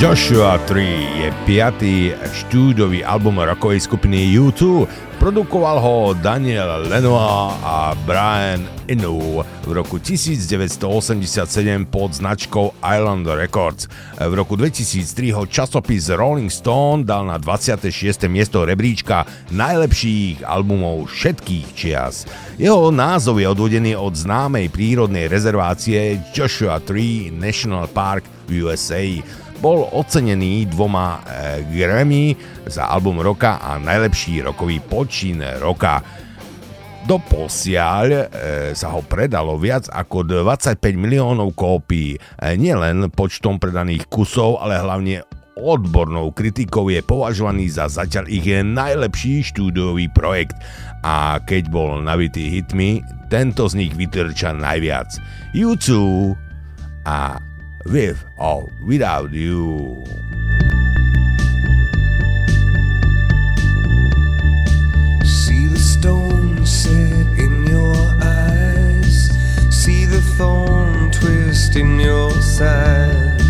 Joshua 0.04 0.60
3 0.68 1.24
je 1.24 1.28
piatý 1.48 2.12
štúdový 2.36 3.08
album 3.08 3.40
rokovej 3.40 3.88
skupiny 3.88 4.36
U2. 4.36 4.84
Produkoval 5.16 5.80
ho 5.80 6.12
Daniel 6.20 6.92
Lenoir 6.92 7.56
a 7.64 7.96
Brian 8.04 8.68
Eno 8.92 9.48
v 9.64 9.72
roku 9.72 10.04
1987 10.04 11.88
pod 11.88 12.20
značkou 12.20 12.76
Island 12.84 13.32
Records. 13.32 13.88
V 14.20 14.34
roku 14.36 14.60
2003 14.60 15.40
ho 15.40 15.48
časopis 15.48 16.12
Rolling 16.12 16.52
Stone 16.52 17.08
dal 17.08 17.24
na 17.24 17.40
26. 17.40 17.88
miesto 18.28 18.68
rebríčka 18.68 19.24
najlepších 19.56 20.44
albumov 20.44 21.16
všetkých 21.16 21.68
čias. 21.80 22.28
Jeho 22.60 22.92
názov 22.92 23.40
je 23.40 23.48
odvodený 23.48 23.96
od 23.96 24.20
známej 24.20 24.68
prírodnej 24.68 25.32
rezervácie 25.32 26.20
Joshua 26.36 26.84
Tree 26.84 27.32
National 27.32 27.88
Park 27.88 28.28
USA. 28.52 29.24
Bol 29.64 29.88
ocenený 29.96 30.68
dvoma 30.68 31.24
e, 31.24 31.64
Grammy 31.72 32.36
za 32.68 32.92
album 32.92 33.24
roka 33.24 33.64
a 33.64 33.80
najlepší 33.80 34.44
rokový 34.44 34.84
počin 34.84 35.40
roka. 35.40 36.04
Do 37.08 37.16
posiaľ 37.24 38.06
e, 38.12 38.24
sa 38.76 38.92
ho 38.92 39.00
predalo 39.08 39.56
viac 39.56 39.88
ako 39.88 40.28
25 40.28 40.84
miliónov 41.00 41.56
kópií. 41.56 42.20
E, 42.20 42.60
nielen 42.60 43.08
počtom 43.16 43.56
predaných 43.56 44.12
kusov, 44.12 44.60
ale 44.60 44.84
hlavne 44.84 45.24
odbornou 45.56 46.36
kritikou 46.36 46.92
je 46.92 47.00
považovaný 47.00 47.72
za 47.72 47.88
zatiaľ 47.88 48.28
ich 48.28 48.44
najlepší 48.52 49.48
štúdiový 49.48 50.12
projekt 50.12 50.60
a 51.08 51.40
keď 51.40 51.72
bol 51.72 52.04
nabitý 52.04 52.52
hitmi, 52.52 53.00
tento 53.32 53.72
z 53.72 53.80
nich 53.80 53.96
vytrča 53.96 54.52
najviac. 54.52 55.08
U2 55.56 55.96
a 57.08 57.40
With 57.86 58.24
or 58.38 58.70
Without 58.82 59.32
You. 59.34 60.04
See 65.26 65.68
the 65.68 65.78
stone 65.78 66.66
set 66.66 67.28
in 67.38 67.66
your 67.68 67.96
eyes. 68.22 69.30
See 69.70 70.06
the 70.06 70.22
thorn 70.38 71.12
twist 71.12 71.76
in 71.76 72.00
your 72.00 72.32
side. 72.42 73.42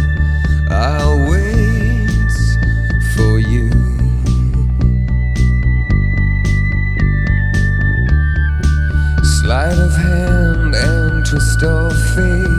I'll 0.70 1.30
wait 1.30 2.34
for 3.16 3.40
you. 3.40 3.70
Sleight 9.42 9.78
of 9.78 9.96
hand 9.96 10.74
and 10.76 11.26
twist 11.26 11.64
of 11.64 11.94
fate. 12.16 12.53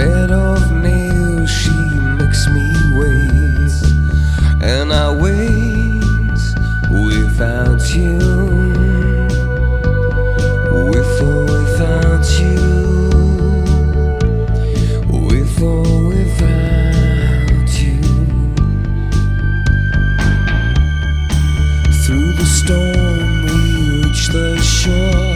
Bed 0.00 0.30
of 0.30 0.72
nails, 0.72 1.50
she 1.50 1.76
makes 2.18 2.48
me 2.48 2.72
wait. 2.98 3.72
And 4.62 4.94
I 4.94 5.14
wait 5.14 6.40
without 6.88 7.82
you. 7.94 8.16
With 10.90 11.20
or 11.20 11.44
without 11.52 12.26
you. 12.40 12.56
With 15.26 15.62
or 15.62 16.08
without 16.08 17.70
you. 17.84 18.00
Through 22.02 22.32
the 22.40 22.48
storm, 22.58 23.42
we 23.44 23.58
reach 24.02 24.28
the 24.28 24.56
shore. 24.62 25.29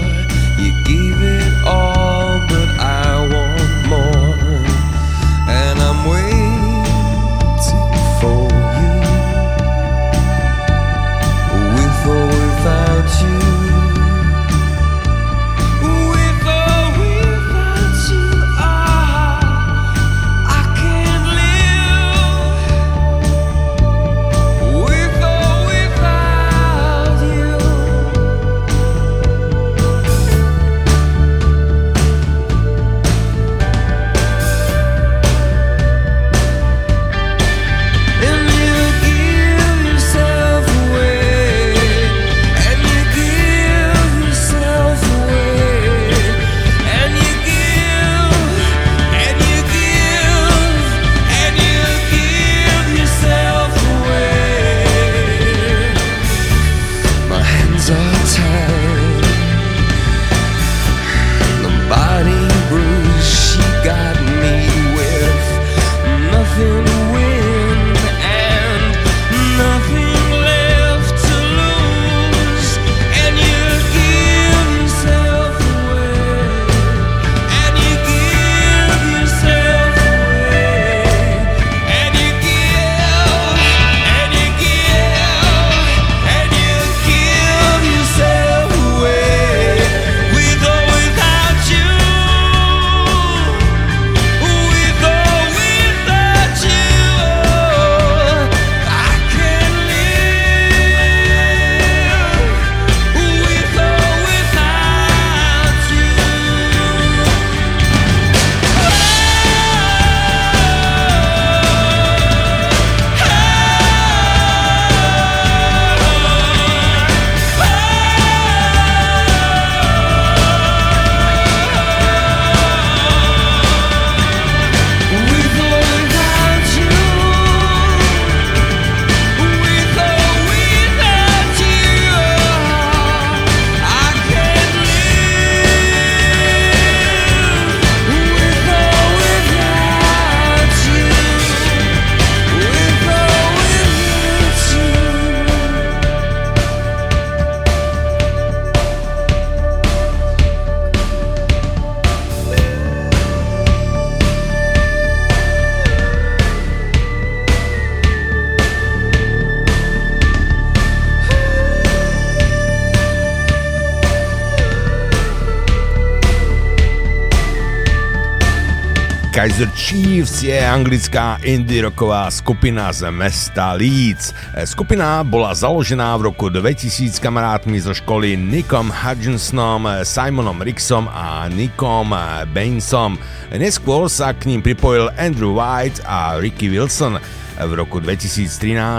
Kaiser 169.45 169.69
Chiefs 169.77 170.41
je 170.41 170.57
anglická 170.57 171.37
indie 171.45 171.85
rocková 171.85 172.33
skupina 172.33 172.89
z 172.97 173.13
mesta 173.13 173.77
Leeds. 173.77 174.33
Skupina 174.65 175.21
bola 175.21 175.53
založená 175.53 176.17
v 176.17 176.33
roku 176.33 176.49
2000 176.49 177.21
kamarátmi 177.21 177.77
zo 177.77 177.93
školy 177.93 178.41
Nickom 178.41 178.89
Hutchinsonom, 178.89 180.01
Simonom 180.01 180.65
Rixom 180.65 181.13
a 181.13 181.45
Nickom 181.53 182.17
Bainsom. 182.57 183.21
Neskôr 183.53 184.09
sa 184.09 184.33
k 184.33 184.49
ním 184.49 184.65
pripojil 184.65 185.13
Andrew 185.21 185.53
White 185.53 186.01
a 186.09 186.41
Ricky 186.41 186.73
Wilson. 186.73 187.21
V 187.61 187.73
roku 187.77 188.01
2013 188.01 188.49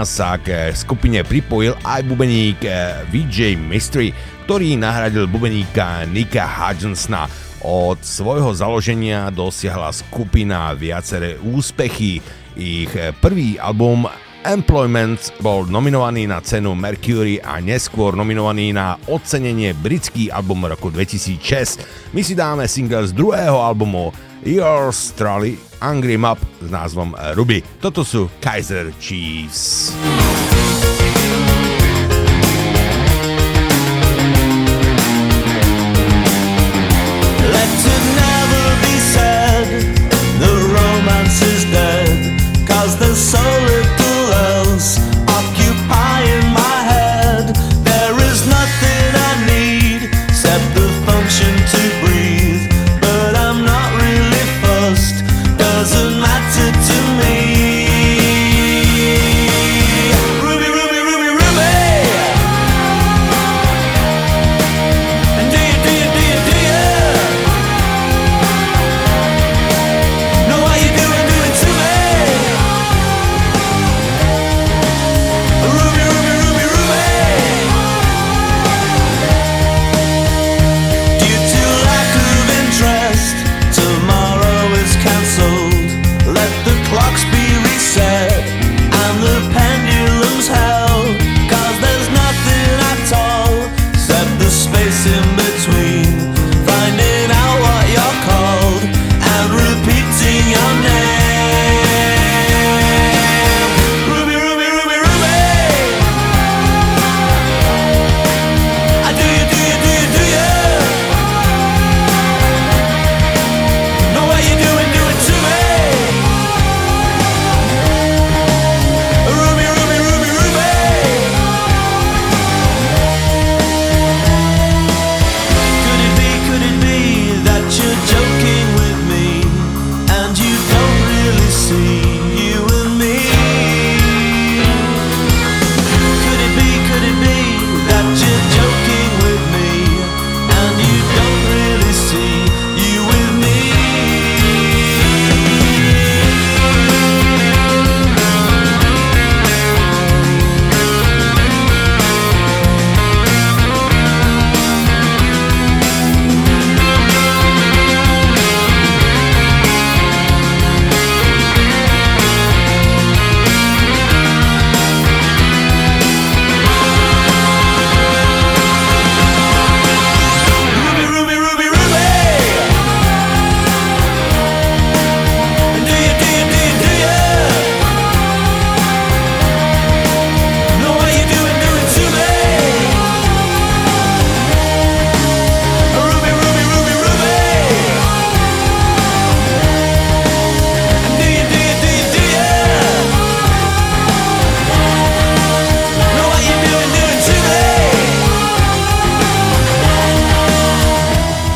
sa 0.06 0.38
k 0.38 0.70
skupine 0.78 1.26
pripojil 1.26 1.74
aj 1.82 2.06
bubeník 2.06 2.62
VJ 3.10 3.58
Mystery, 3.58 4.14
ktorý 4.46 4.78
nahradil 4.78 5.26
bubeníka 5.26 6.06
Nika 6.06 6.46
Hutchinsona. 6.46 7.26
Od 7.66 7.98
svojho 7.98 8.54
založenia 8.54 9.26
dosiahla 9.34 9.90
skupina 9.90 10.70
viaceré 10.78 11.34
úspechy. 11.42 12.22
Ich 12.54 12.94
prvý 13.18 13.58
album 13.58 14.06
Employment 14.46 15.34
bol 15.42 15.66
nominovaný 15.66 16.30
na 16.30 16.38
cenu 16.38 16.78
Mercury 16.78 17.42
a 17.42 17.58
neskôr 17.58 18.14
nominovaný 18.14 18.70
na 18.70 18.94
ocenenie 19.10 19.74
britský 19.74 20.30
album 20.30 20.70
roku 20.70 20.94
2006. 20.94 22.14
My 22.14 22.22
si 22.22 22.38
dáme 22.38 22.70
single 22.70 23.10
z 23.10 23.12
druhého 23.18 23.58
albumu 23.58 24.14
Yours 24.46 25.10
Truly 25.18 25.58
Angry 25.82 26.14
Map 26.14 26.38
s 26.62 26.70
názvom 26.70 27.18
Ruby. 27.34 27.66
Toto 27.82 28.06
sú 28.06 28.30
Kaiser 28.38 28.94
Chiefs. 29.02 29.90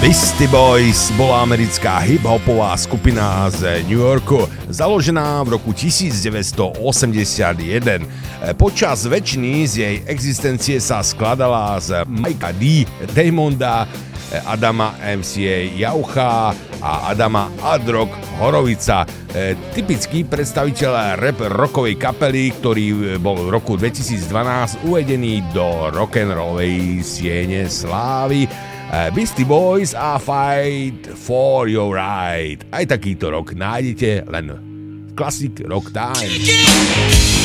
Beastie 0.01 0.48
Boys 0.48 1.12
bola 1.12 1.44
americká 1.44 2.01
hip-hopová 2.01 2.72
skupina 2.80 3.53
z 3.53 3.84
New 3.84 4.01
Yorku, 4.01 4.48
založená 4.72 5.44
v 5.44 5.61
roku 5.61 5.76
1981. 5.76 8.09
Počas 8.57 9.05
väčšiny 9.05 9.53
z 9.68 9.72
jej 9.76 10.01
existencie 10.09 10.80
sa 10.80 11.05
skladala 11.05 11.76
z 11.84 12.09
Mikea 12.09 12.48
D, 12.57 12.88
Daymonda, 13.12 13.84
Adama 14.48 14.96
MCA 15.05 15.68
Jaucha 15.76 16.57
a 16.80 17.12
Adama 17.12 17.53
Adrock 17.61 18.09
Horovica. 18.40 19.05
Typický 19.76 20.24
predstaviteľ 20.24 21.20
rap 21.20 21.44
rockovej 21.44 22.01
kapely, 22.01 22.57
ktorý 22.57 23.20
bol 23.20 23.36
v 23.36 23.53
roku 23.53 23.76
2012 23.76 24.80
uvedený 24.80 25.44
do 25.53 25.92
rock'n'rollovej 25.92 27.05
siene 27.05 27.68
slávy. 27.68 28.48
Eh, 28.91 29.09
Beastie 29.14 29.45
Boys 29.45 29.95
a 29.95 30.18
Fight 30.18 31.07
for 31.14 31.68
Your 31.68 31.95
Right. 31.95 32.59
Aj 32.74 32.82
takýto 32.82 33.30
rok 33.30 33.55
nájdete 33.55 34.26
len 34.26 34.51
Classic 35.14 35.55
Rock 35.62 35.95
Time. 35.95 37.39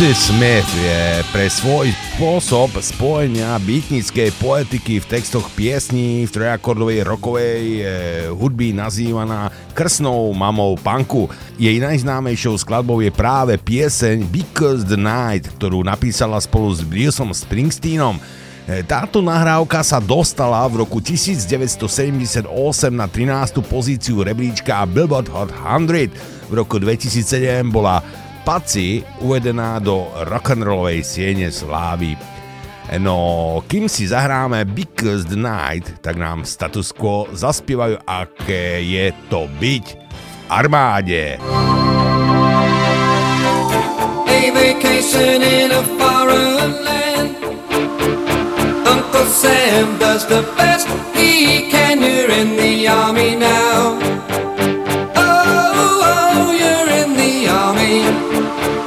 Bessie 0.00 0.32
Smith 0.32 0.64
je 0.80 1.20
pre 1.28 1.44
svoj 1.52 1.92
spôsob 2.16 2.72
spojenia 2.80 3.52
bytnickej 3.60 4.32
poetiky 4.40 4.96
v 4.96 5.04
textoch 5.04 5.44
piesní 5.52 6.24
v 6.24 6.32
trojakordovej 6.40 7.04
rokovej 7.04 7.64
eh, 7.84 7.84
hudby 8.32 8.72
nazývaná 8.72 9.52
krsnou 9.76 10.32
mamou 10.32 10.80
punku. 10.80 11.28
Jej 11.60 11.84
najznámejšou 11.84 12.56
skladbou 12.64 13.04
je 13.04 13.12
práve 13.12 13.60
pieseň 13.60 14.24
Because 14.24 14.88
the 14.88 14.96
Night, 14.96 15.52
ktorú 15.60 15.84
napísala 15.84 16.40
spolu 16.40 16.72
s 16.72 16.80
Bruceom 16.80 17.36
Springsteenom. 17.36 18.16
Eh, 18.72 18.80
táto 18.80 19.20
nahrávka 19.20 19.84
sa 19.84 20.00
dostala 20.00 20.64
v 20.64 20.80
roku 20.80 21.04
1978 21.04 22.48
na 22.88 23.04
13. 23.04 23.60
pozíciu 23.60 24.24
rebríčka 24.24 24.80
Billboard 24.88 25.28
Hot 25.28 25.52
100. 25.52 26.08
V 26.48 26.52
roku 26.56 26.80
2007 26.80 27.68
bola 27.68 28.00
Paci 28.50 29.06
uvedená 29.22 29.78
do 29.78 30.10
rock'n'rollovej 30.26 31.06
siene 31.06 31.54
slávy. 31.54 32.18
No, 32.98 33.62
kým 33.70 33.86
si 33.86 34.10
zahráme 34.10 34.66
Because 34.66 35.22
the 35.22 35.38
Night, 35.38 36.02
tak 36.02 36.18
nám 36.18 36.42
status 36.42 36.90
quo 36.90 37.30
zaspievajú, 37.30 38.02
aké 38.02 38.82
je 38.82 39.14
to 39.30 39.46
byť 39.54 39.84
v 39.94 40.50
armáde. 40.50 41.38
A 44.26 44.38
vacation 44.50 45.46
in 45.46 45.70
a 45.70 45.86
foreign 45.94 46.74
land 46.82 47.38
Uncle 48.82 49.30
Sam 49.30 49.94
does 50.02 50.26
the 50.26 50.42
best 50.58 50.90
he 51.14 51.70
can, 51.70 52.02
you're 52.02 52.26
in 52.34 52.58
the 52.58 52.90
army 52.90 53.38
now 53.38 53.94
Música 58.10 58.79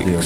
Radio 0.00 0.22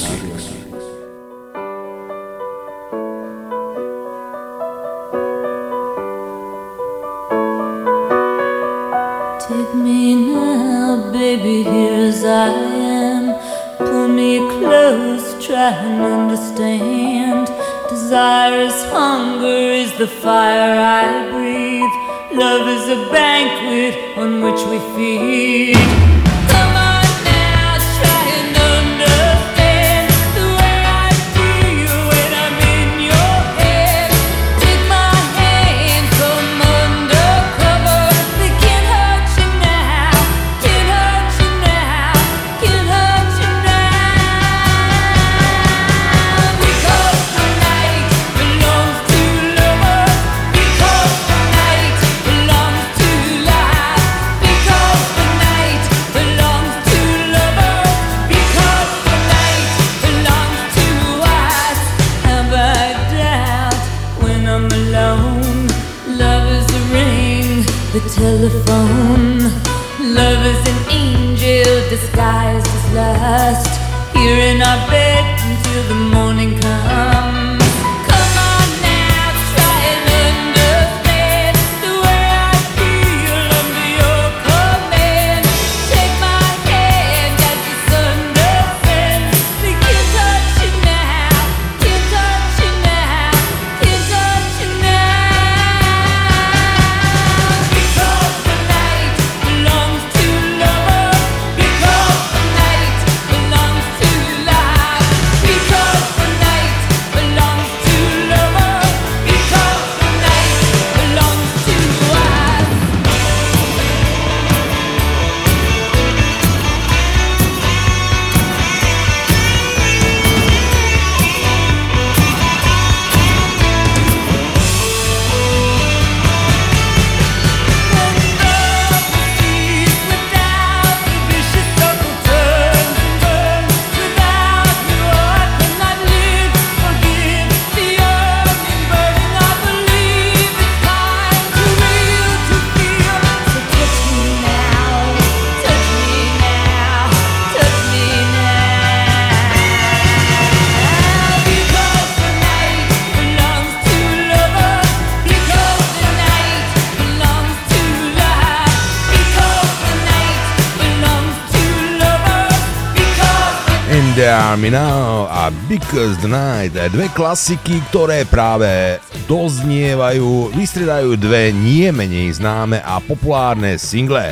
They 164.15 164.31
Are 164.31 164.55
Now 164.55 165.27
a 165.27 165.51
Because 165.67 166.15
the 166.23 166.31
Night. 166.31 166.71
Dve 166.71 167.11
klasiky, 167.11 167.83
ktoré 167.91 168.23
práve 168.23 168.95
doznievajú, 169.27 170.55
vystriedajú 170.55 171.19
dve 171.19 171.51
nie 171.51 171.91
menej 171.91 172.39
známe 172.39 172.79
a 172.79 173.03
populárne 173.03 173.75
single. 173.75 174.31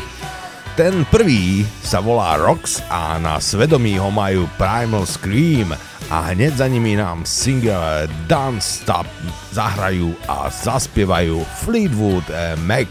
Ten 0.79 1.03
prvý 1.11 1.67
sa 1.83 1.99
volá 1.99 2.39
Rocks 2.39 2.79
a 2.87 3.19
na 3.19 3.43
svedomí 3.43 3.99
ho 3.99 4.07
majú 4.07 4.47
Primal 4.55 5.03
Scream 5.03 5.75
a 6.07 6.31
hneď 6.31 6.63
za 6.63 6.71
nimi 6.71 6.95
nám 6.95 7.27
single 7.27 8.07
Don't 8.31 8.63
Stop 8.63 9.03
zahrajú 9.51 10.15
a 10.31 10.47
zaspievajú 10.47 11.43
Fleetwood 11.59 12.23
Mac. 12.63 12.87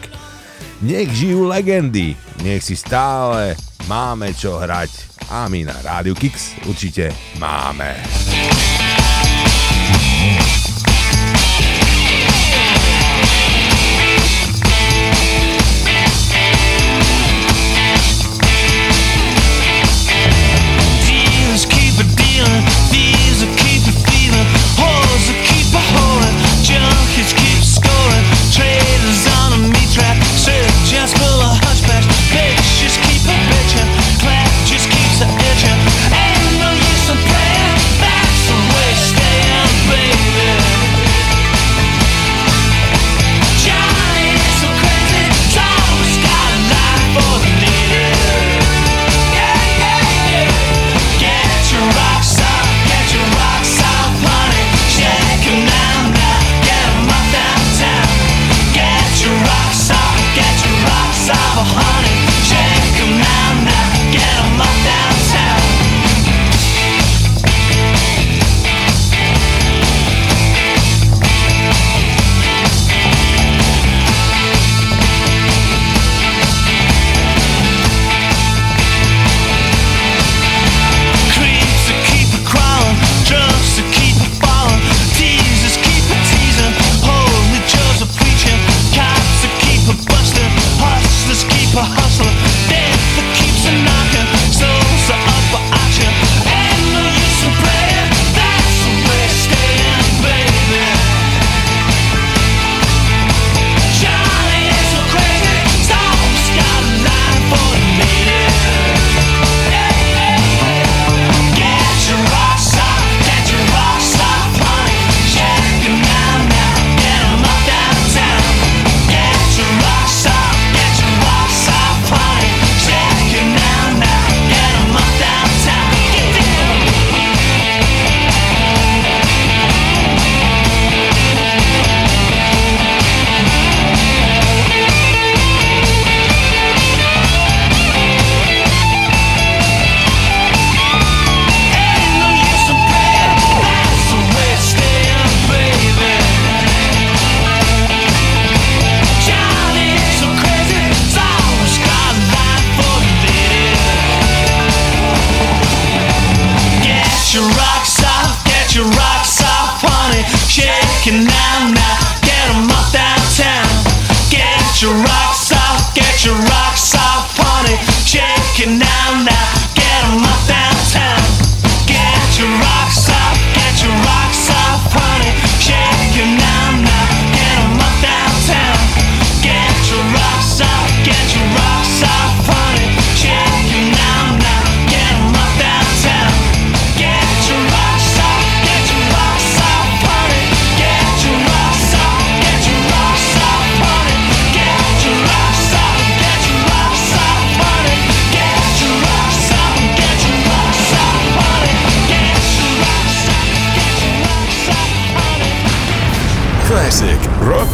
Nech 0.84 1.08
žijú 1.08 1.48
legendy, 1.48 2.20
nech 2.44 2.60
si 2.60 2.76
stále 2.76 3.56
máme 3.88 4.34
čo 4.36 4.58
hrať 4.58 4.90
a 5.32 5.48
my 5.48 5.66
na 5.66 5.76
Rádiu 5.80 6.14
Kix 6.14 6.58
určite 6.68 7.10
máme. 7.40 7.98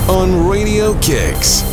on 0.09 0.49
Radio 0.49 0.95
Kicks. 1.01 1.68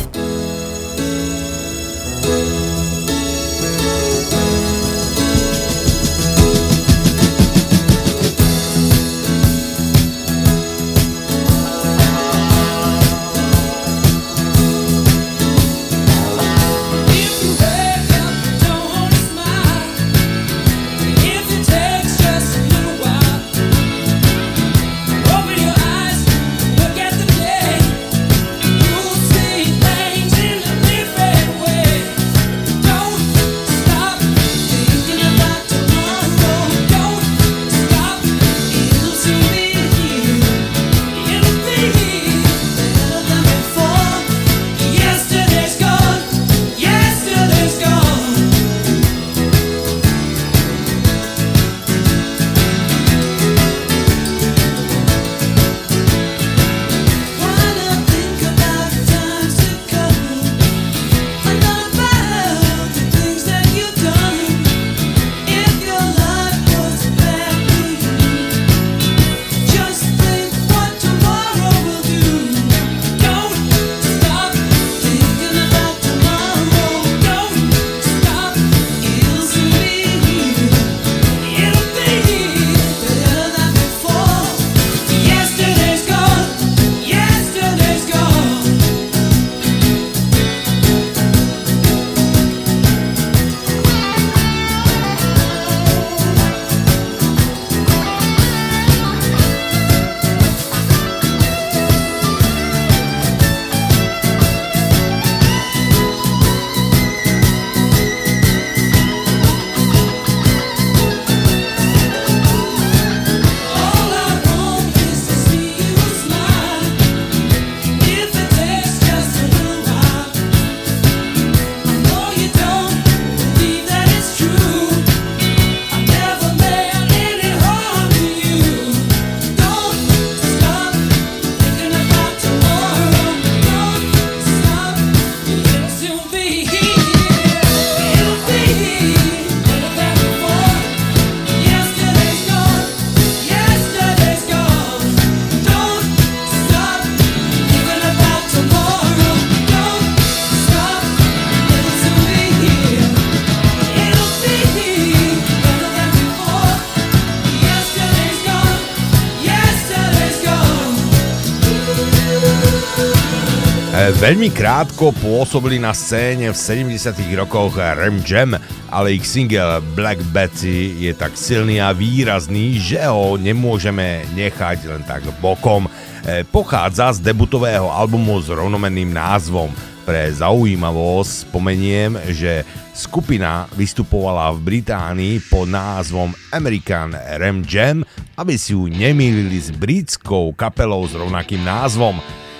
veľmi 164.16 164.48
krátko 164.48 165.12
pôsobili 165.20 165.76
na 165.76 165.92
scéne 165.92 166.48
v 166.48 166.56
70 166.56 167.20
rokoch 167.36 167.76
Rem 167.76 168.24
Jam, 168.24 168.56
ale 168.88 169.12
ich 169.12 169.28
single 169.28 169.84
Black 169.92 170.16
Betsy 170.32 171.04
je 171.04 171.12
tak 171.12 171.36
silný 171.36 171.84
a 171.84 171.92
výrazný, 171.92 172.80
že 172.80 173.04
ho 173.04 173.36
nemôžeme 173.36 174.24
nechať 174.32 174.88
len 174.88 175.02
tak 175.04 175.20
bokom. 175.44 175.84
E, 176.24 176.48
pochádza 176.48 177.20
z 177.20 177.28
debutového 177.28 177.92
albumu 177.92 178.40
s 178.40 178.48
rovnomenným 178.48 179.12
názvom. 179.12 179.68
Pre 180.08 180.22
zaujímavosť 180.32 181.52
spomeniem, 181.52 182.16
že 182.32 182.64
skupina 182.96 183.68
vystupovala 183.76 184.48
v 184.56 184.64
Británii 184.64 185.44
pod 185.50 185.68
názvom 185.68 186.32
American 186.56 187.12
Rem 187.36 187.60
Jam, 187.68 188.00
aby 188.40 188.54
si 188.56 188.72
ju 188.72 188.88
nemýlili 188.88 189.60
s 189.60 189.68
britskou 189.74 190.56
kapelou 190.56 191.04
s 191.04 191.12
rovnakým 191.12 191.60
názvom. 191.60 192.16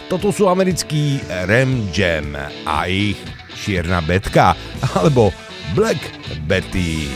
Toto 0.07 0.31
sú 0.31 0.47
americkí 0.47 1.19
Ram 1.51 1.91
Jam 1.91 2.39
a 2.63 2.87
ich 2.87 3.19
Čierna 3.59 3.99
Betka 3.99 4.55
alebo 4.95 5.35
Black 5.75 5.99
Betty. 6.47 7.11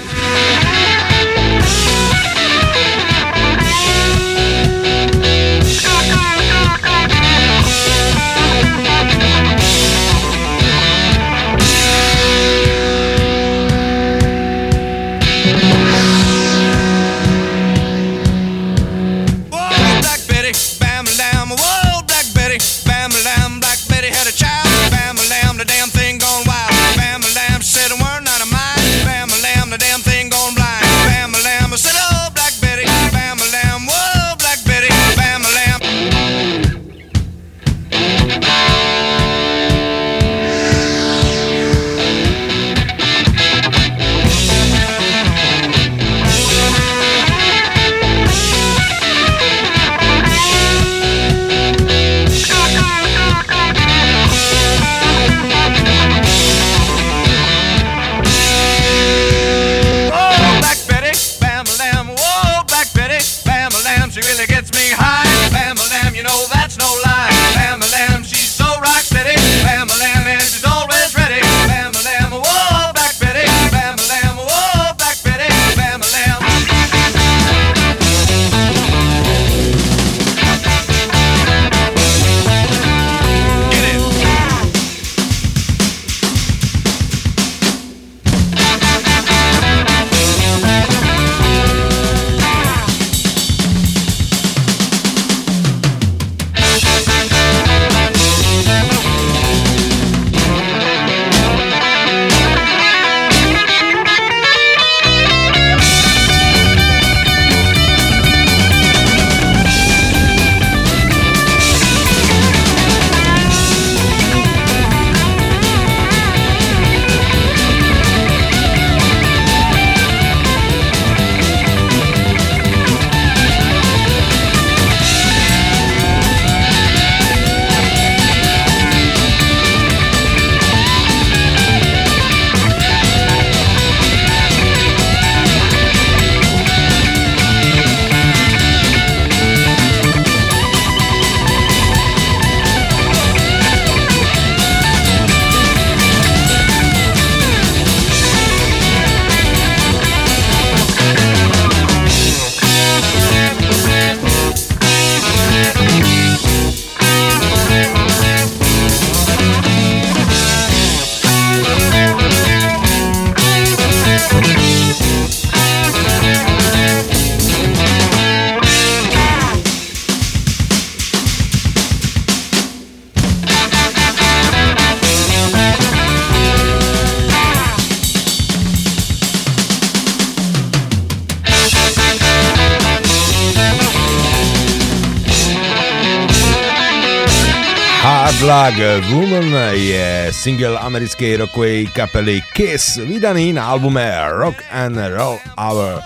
Single 190.41 190.81
americkej 190.81 191.37
rockovej 191.45 191.93
kapely 191.93 192.41
Kiss, 192.57 192.97
vydaný 192.97 193.53
na 193.53 193.77
albume 193.77 194.09
Rock 194.33 194.65
and 194.73 194.97
Roll 194.97 195.37
Hour. 195.61 196.01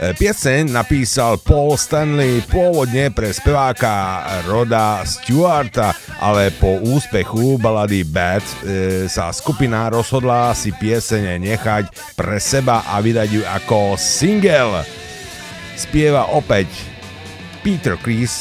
E, 0.00 0.16
Pieseň 0.16 0.72
napísal 0.72 1.36
Paul 1.44 1.76
Stanley 1.76 2.40
pôvodne 2.48 3.12
pre 3.12 3.28
speváka 3.36 4.24
Roda 4.48 5.04
Stewarta, 5.04 5.92
ale 6.16 6.48
po 6.56 6.80
úspechu 6.80 7.60
balady 7.60 8.08
Bad 8.08 8.40
e, 8.40 9.04
sa 9.04 9.28
skupina 9.36 9.92
rozhodla 9.92 10.56
si 10.56 10.72
pieseň 10.72 11.36
nechať 11.44 12.16
pre 12.16 12.40
seba 12.40 12.88
a 12.88 13.04
vydať 13.04 13.28
ju 13.36 13.44
ako 13.44 14.00
single. 14.00 14.80
Spieva 15.76 16.32
opäť 16.32 16.72
Peter 17.60 18.00
Chris 18.00 18.32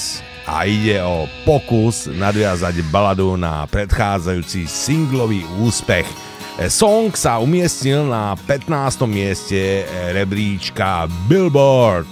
a 0.63 0.65
ide 0.65 1.03
o 1.03 1.27
pokus 1.43 2.07
nadviazať 2.07 2.87
baladu 2.87 3.35
na 3.35 3.67
predchádzajúci 3.67 4.63
singlový 4.63 5.43
úspech. 5.59 6.07
E, 6.55 6.71
Song 6.71 7.11
sa 7.11 7.43
umiestnil 7.43 8.07
na 8.07 8.39
15. 8.47 9.03
mieste 9.03 9.83
rebríčka 10.15 11.11
Billboard. 11.27 12.07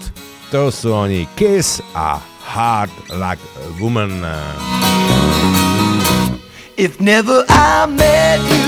To 0.51 0.67
sú 0.67 0.91
oni 0.91 1.31
Kiss 1.39 1.79
a 1.95 2.19
Hard 2.43 2.91
Like 3.15 3.39
Woman. 3.79 4.19
If 6.75 6.99
never 6.99 7.47
I 7.47 7.87
met 7.87 8.43
you, 8.51 8.67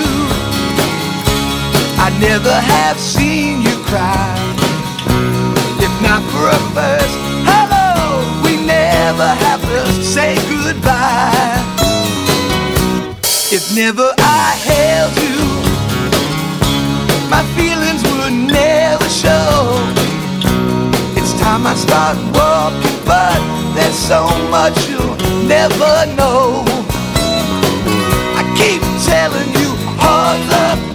I'd 2.00 2.16
never 2.24 2.56
have 2.56 2.96
seen 2.96 3.68
you 3.68 3.76
cry. 3.84 4.32
If 5.84 5.92
not 6.00 6.24
for 6.32 6.48
a 6.56 6.62
first 6.72 7.20
hello, 7.44 8.24
we 8.48 8.56
never 8.64 9.43
goodbye. 10.74 11.62
If 13.52 13.76
never 13.76 14.10
I 14.18 14.58
held 14.70 15.14
you, 15.22 15.40
my 17.30 17.44
feelings 17.56 18.02
would 18.04 18.34
never 18.34 19.10
show. 19.10 19.54
It's 21.18 21.34
time 21.40 21.68
I 21.68 21.76
start 21.76 22.18
walking, 22.34 23.00
but 23.06 23.40
there's 23.76 23.96
so 23.96 24.26
much 24.50 24.76
you'll 24.90 25.18
never 25.48 25.94
know. 26.16 26.64
I 28.40 28.44
keep 28.58 28.82
telling 29.06 29.50
you, 29.60 29.70
hard 30.00 30.40
luck 30.50 30.93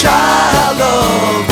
a 0.00 0.02
child 0.02 0.80
of 0.80 1.49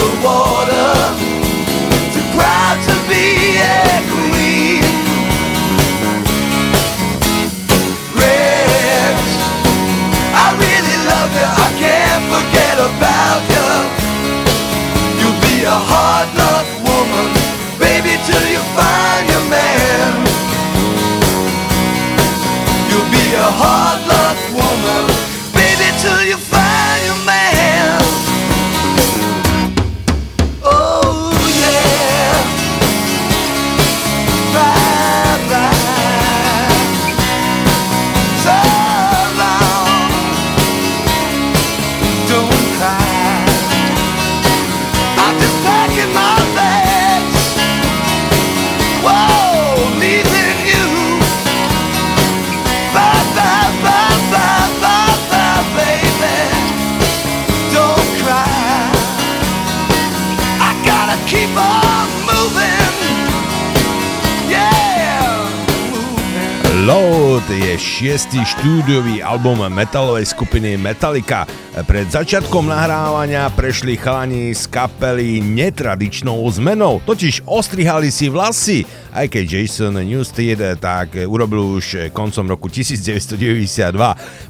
je 67.48 67.80
šiestý 67.80 68.44
štúdiový 68.44 69.24
album 69.24 69.64
metalovej 69.72 70.28
skupiny 70.28 70.76
Metallica. 70.76 71.48
Pred 71.72 72.12
začiatkom 72.12 72.68
nahrávania 72.68 73.48
prešli 73.48 73.96
chalani 73.96 74.52
z 74.52 74.68
kapely 74.68 75.40
netradičnou 75.40 76.44
zmenou, 76.52 77.00
totiž 77.08 77.48
ostrihali 77.48 78.12
si 78.12 78.28
vlasy, 78.28 78.84
aj 79.16 79.32
keď 79.32 79.44
Jason 79.48 79.96
Newsted 79.96 80.60
tak 80.76 81.16
urobil 81.24 81.80
už 81.80 82.12
koncom 82.12 82.52
roku 82.52 82.68
1992. 82.68 83.96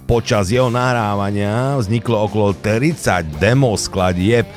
Počas 0.03 0.51
jeho 0.51 0.67
nahrávania 0.67 1.79
vzniklo 1.79 2.27
okolo 2.27 2.51
30 2.51 3.39
demo 3.39 3.79
skladieb, 3.79 4.51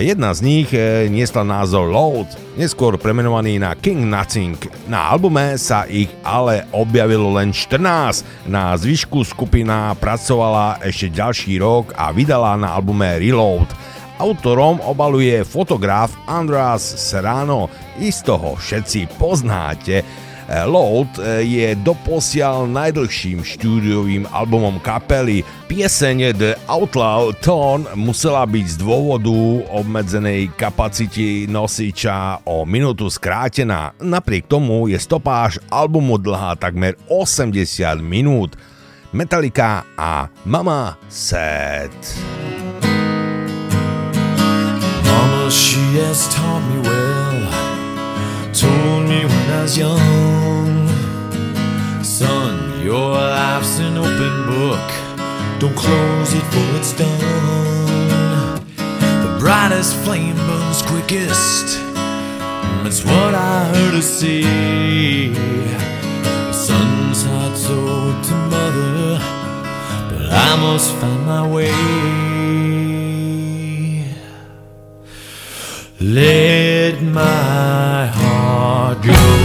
jedna 0.00 0.32
z 0.32 0.40
nich 0.40 0.72
e, 0.72 1.12
niesla 1.12 1.44
názov 1.44 1.92
Load, 1.92 2.28
neskôr 2.56 2.96
premenovaný 2.96 3.60
na 3.60 3.76
King 3.76 4.08
Nothing. 4.08 4.56
Na 4.88 5.12
albume 5.12 5.60
sa 5.60 5.84
ich 5.84 6.08
ale 6.24 6.64
objavilo 6.72 7.36
len 7.36 7.52
14. 7.52 8.48
Na 8.48 8.72
zvyšku 8.72 9.20
skupina 9.28 9.92
pracovala 10.00 10.80
ešte 10.80 11.12
ďalší 11.12 11.60
rok 11.60 11.92
a 12.00 12.16
vydala 12.16 12.56
na 12.56 12.72
albume 12.72 13.20
Reload. 13.20 13.68
Autorom 14.16 14.80
obaluje 14.80 15.44
fotograf 15.44 16.16
Andreas 16.24 16.80
Serrano, 16.80 17.68
isto 18.00 18.40
ho 18.40 18.56
všetci 18.56 19.20
poznáte. 19.20 20.23
Load 20.44 21.08
je 21.40 21.72
doposiaľ 21.80 22.68
najdlhším 22.68 23.40
štúdiovým 23.40 24.28
albumom 24.28 24.76
kapely. 24.78 25.40
Pieseň 25.66 26.36
The 26.36 26.52
Outlaw 26.68 27.32
Tone 27.40 27.88
musela 27.96 28.44
byť 28.44 28.66
z 28.68 28.76
dôvodu 28.76 29.32
obmedzenej 29.72 30.52
kapacity 30.54 31.48
nosiča 31.48 32.44
o 32.44 32.68
minútu 32.68 33.08
skrátená. 33.08 33.96
Napriek 33.96 34.44
tomu 34.44 34.92
je 34.92 35.00
stopáž 35.00 35.56
albumu 35.72 36.20
dlhá 36.20 36.60
takmer 36.60 36.94
80 37.08 37.56
minút. 38.04 38.60
Metallica 39.14 39.88
a 39.96 40.28
Mama 40.44 41.00
Said. 41.08 41.94
Mama, 45.08 45.48
she 45.48 45.80
has 46.04 46.28
taught 46.28 46.60
me 46.68 46.84
well. 46.84 47.40
Told 48.54 49.08
me 49.08 49.23
was 49.64 49.78
young. 49.78 50.88
Son, 52.04 52.84
your 52.84 53.12
life's 53.12 53.78
an 53.78 53.96
open 53.96 54.34
book. 54.46 54.88
Don't 55.58 55.74
close 55.74 56.34
it 56.34 56.46
for 56.52 56.68
it's 56.78 56.92
done. 56.92 58.60
The 59.24 59.36
brightest 59.38 59.96
flame 60.04 60.36
burns 60.36 60.82
quickest. 60.82 61.66
That's 62.82 63.02
what 63.06 63.34
I 63.34 63.64
heard 63.72 63.94
her 63.94 64.02
say. 64.02 64.42
Son's 66.52 67.24
heart 67.24 67.56
sold 67.56 68.22
to 68.28 68.34
mother, 68.52 69.18
but 70.10 70.26
I 70.46 70.56
must 70.60 70.92
find 71.00 71.24
my 71.24 71.44
way. 71.54 71.72
Let 76.00 77.02
my 77.02 78.06
heart 78.18 79.02
go. 79.02 79.43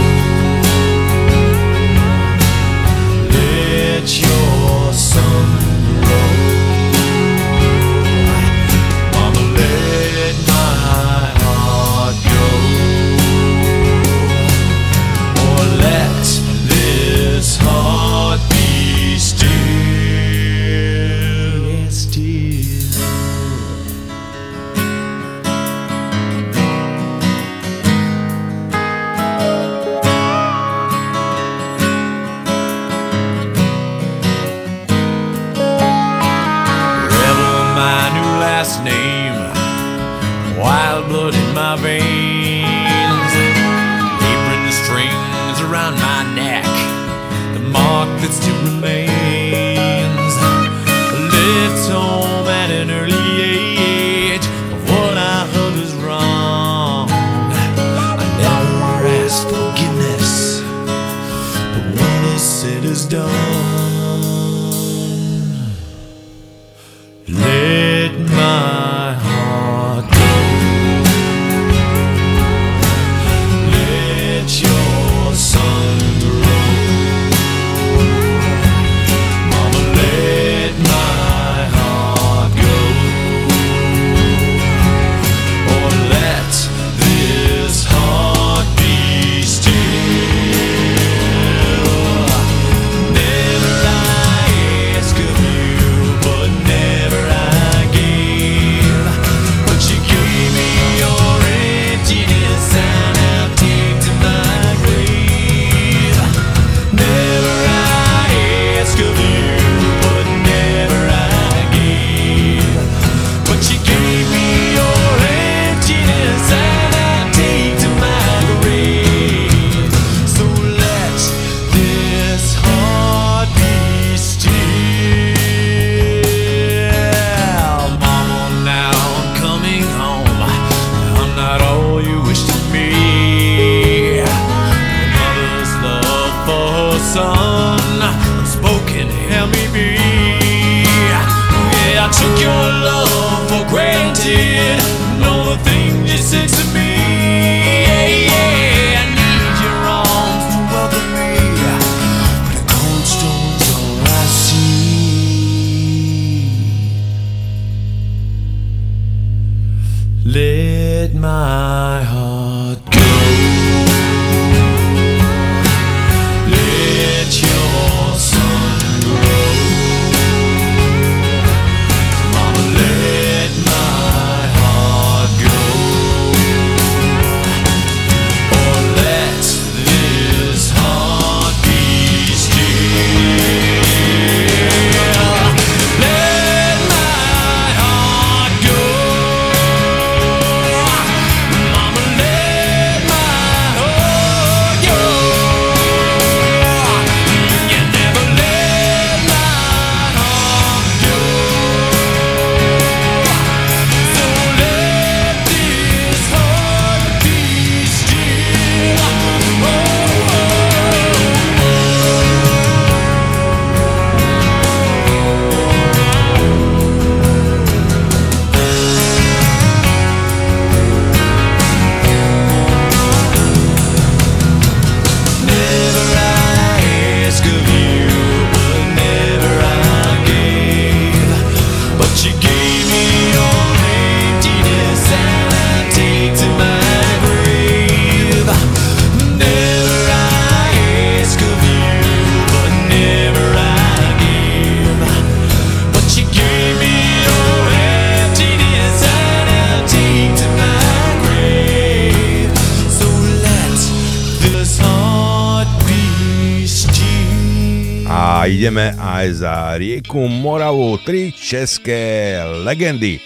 Česku 260.10 260.28
Moravu 260.28 260.98
tri 260.98 261.32
české 261.32 262.42
legendy. 262.66 263.20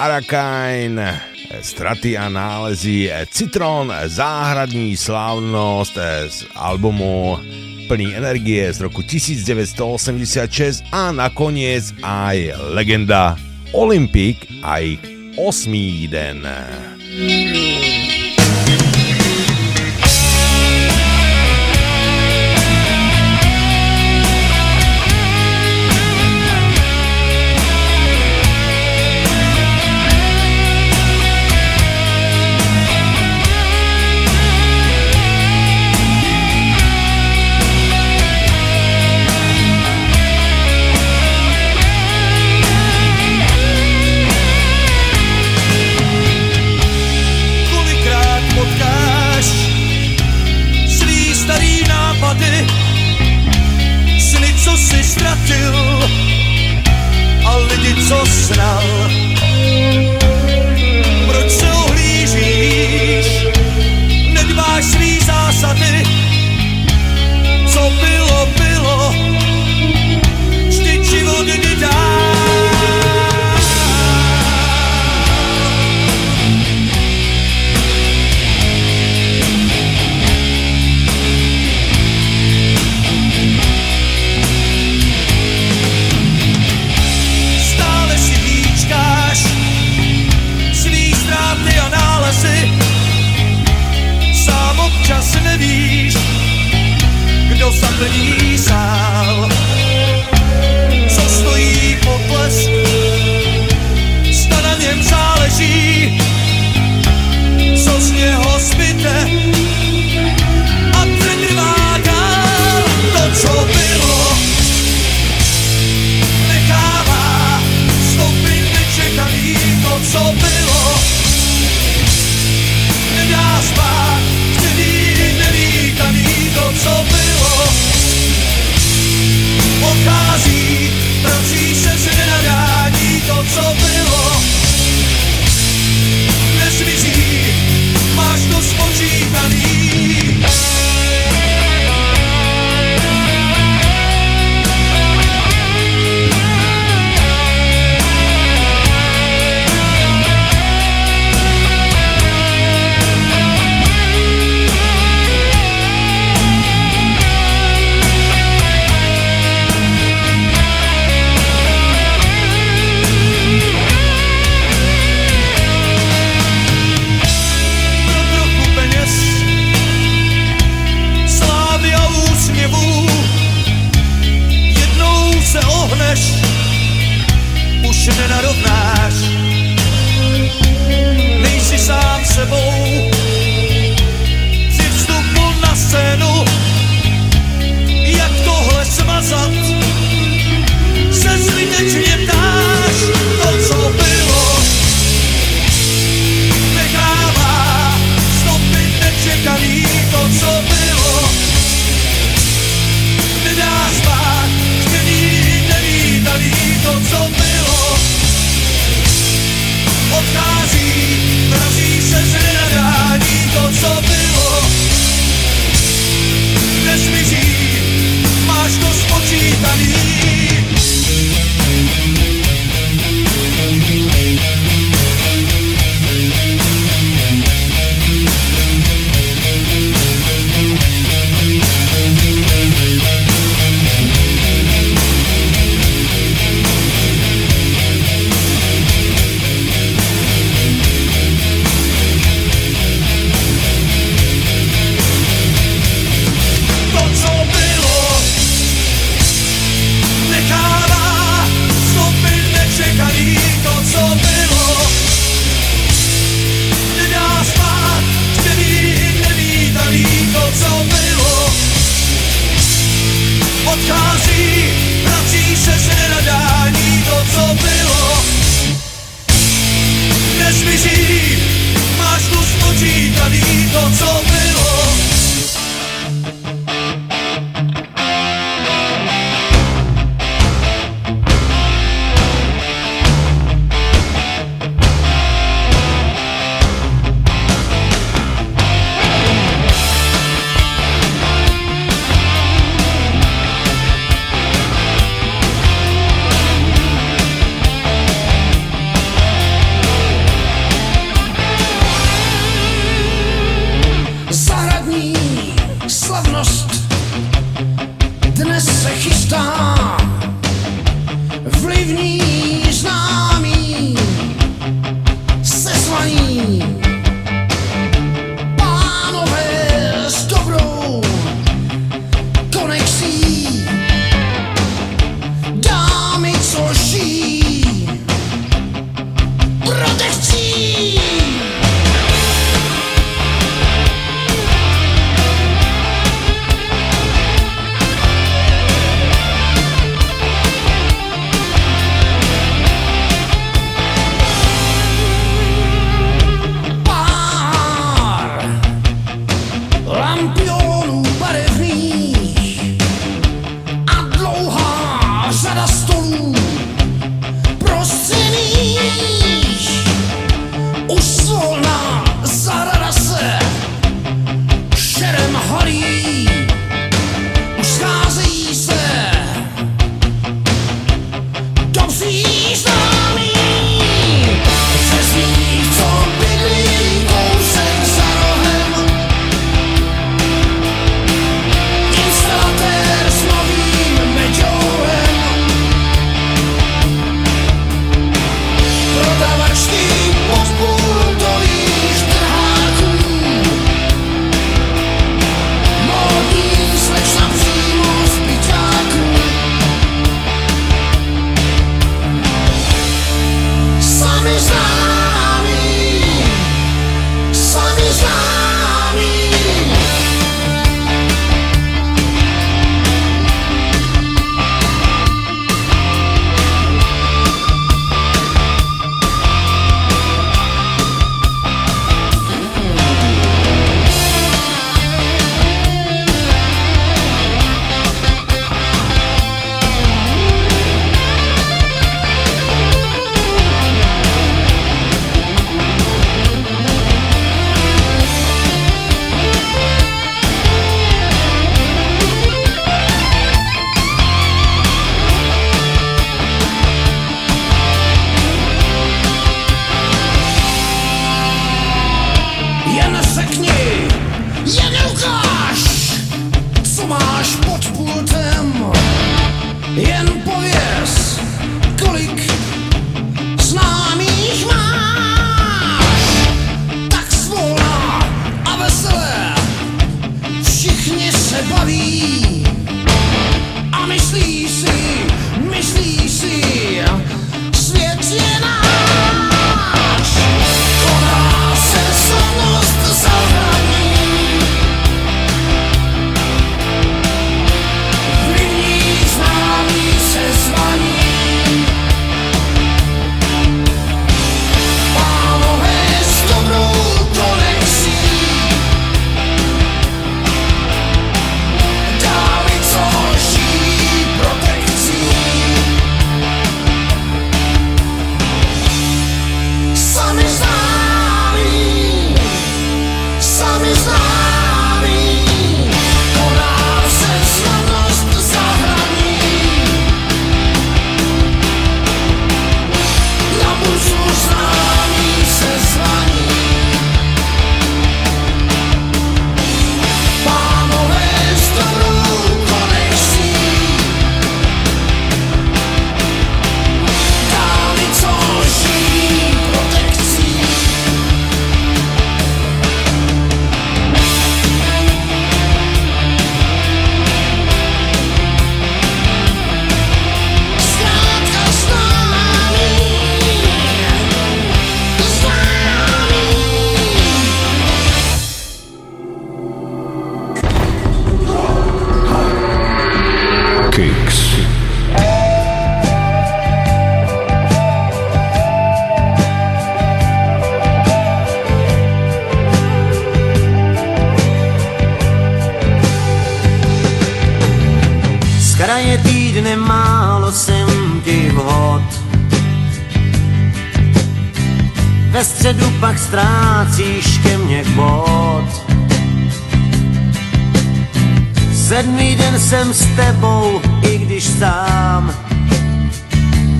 Arakajn, 0.00 1.00
straty 1.60 2.16
a 2.16 2.28
nálezy, 2.28 3.12
Citron, 3.28 3.92
záhradní 4.08 4.96
slávnosť 4.96 5.94
eh, 6.00 6.30
z 6.32 6.48
albumu 6.56 7.36
plný 7.84 8.16
energie 8.16 8.72
z 8.72 8.80
roku 8.80 9.04
1986 9.04 10.88
a 10.88 11.12
nakoniec 11.12 11.92
aj 12.00 12.56
legenda 12.72 13.36
Olympik 13.76 14.64
a 14.64 14.80
osmý 15.36 16.08
den. 16.08 16.48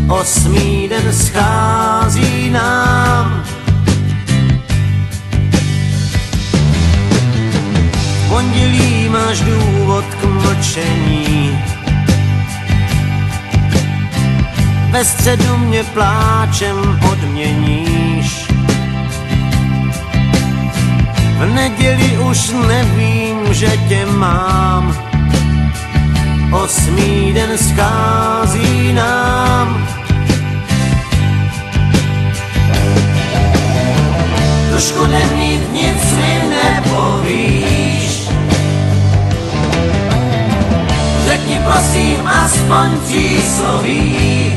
Osmý 0.09 0.89
den 0.89 1.12
schází 1.12 2.51
nám. 2.51 3.44
V 7.93 8.28
pondělí 8.28 9.09
máš 9.09 9.40
důvod 9.40 10.05
k 10.05 10.24
mlčení. 10.24 11.59
Ve 14.90 15.05
středu 15.05 15.56
mě 15.56 15.85
pláčem 15.85 17.01
odměníš. 17.12 18.48
V 21.39 21.47
neděli 21.55 22.18
už 22.18 22.51
nevím, 22.68 23.55
že 23.55 23.76
tě 23.89 24.06
mám. 24.06 25.14
Osmý 26.62 27.32
den 27.32 27.59
schází 27.59 28.93
nám. 28.93 29.89
Trošku 34.70 35.06
nemít 35.06 35.72
nic 35.72 36.12
mi 36.12 36.43
nepovíš. 36.48 38.28
Řekni 41.26 41.60
prosím 41.64 42.26
aspoň 42.26 42.89
čísloví. 43.09 44.55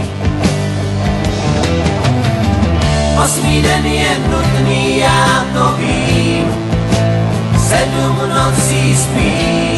Osmý 3.23 3.61
den 3.61 3.85
je 3.85 4.17
nutný, 4.29 4.97
já 4.97 5.45
to 5.53 5.75
vím. 5.77 6.45
Sedm 7.67 8.17
nocí 8.29 8.97
spíš, 8.97 9.76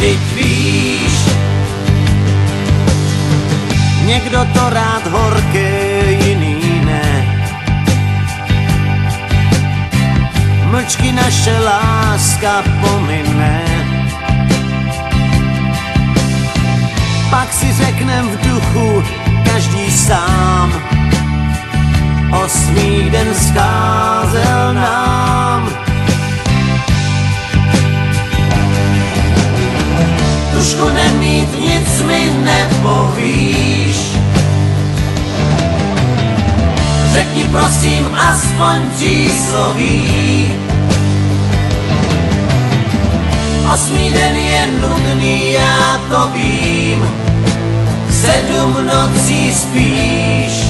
Vždyť 0.00 0.32
víš, 0.34 1.12
někdo 4.04 4.46
to 4.54 4.70
rád 4.70 5.06
horké, 5.06 6.02
jiný 6.24 6.80
ne. 6.84 7.08
Mlčky 10.70 11.12
naše 11.12 11.58
láska 11.58 12.64
pomine. 12.80 13.60
Pak 17.30 17.52
si 17.52 17.72
řeknem 17.72 18.28
v 18.28 18.48
duchu 18.48 19.04
každý 19.52 19.92
sám. 19.92 20.72
Osmý 22.44 23.10
den 23.10 23.34
scházel 23.34 24.74
nám. 24.74 25.69
Tušku 30.60 30.88
nemít 30.88 31.60
nic 31.60 32.02
mi 32.02 32.30
nepovíš. 32.44 33.96
Řekni 37.12 37.44
prosím 37.44 38.10
aspoň 38.14 38.76
čísloví. 38.98 40.52
Osmý 43.74 44.10
den 44.10 44.36
je 44.36 44.66
nudný, 44.66 45.52
já 45.52 46.00
to 46.08 46.28
vím. 46.32 47.08
Sedm 48.10 48.86
nocí 48.86 49.54
spíš, 49.54 50.69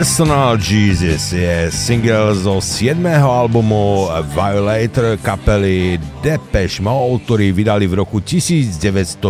Personal 0.00 0.56
Jesus 0.56 1.28
je 1.28 1.68
single 1.68 2.32
zo 2.32 2.56
7. 2.56 2.96
albumu 3.20 4.08
Violator 4.32 5.20
kapely 5.20 6.00
Depeche 6.24 6.80
Mode, 6.80 7.28
ktorý 7.28 7.52
vydali 7.52 7.84
v 7.84 8.00
roku 8.00 8.24
1990. 8.24 9.20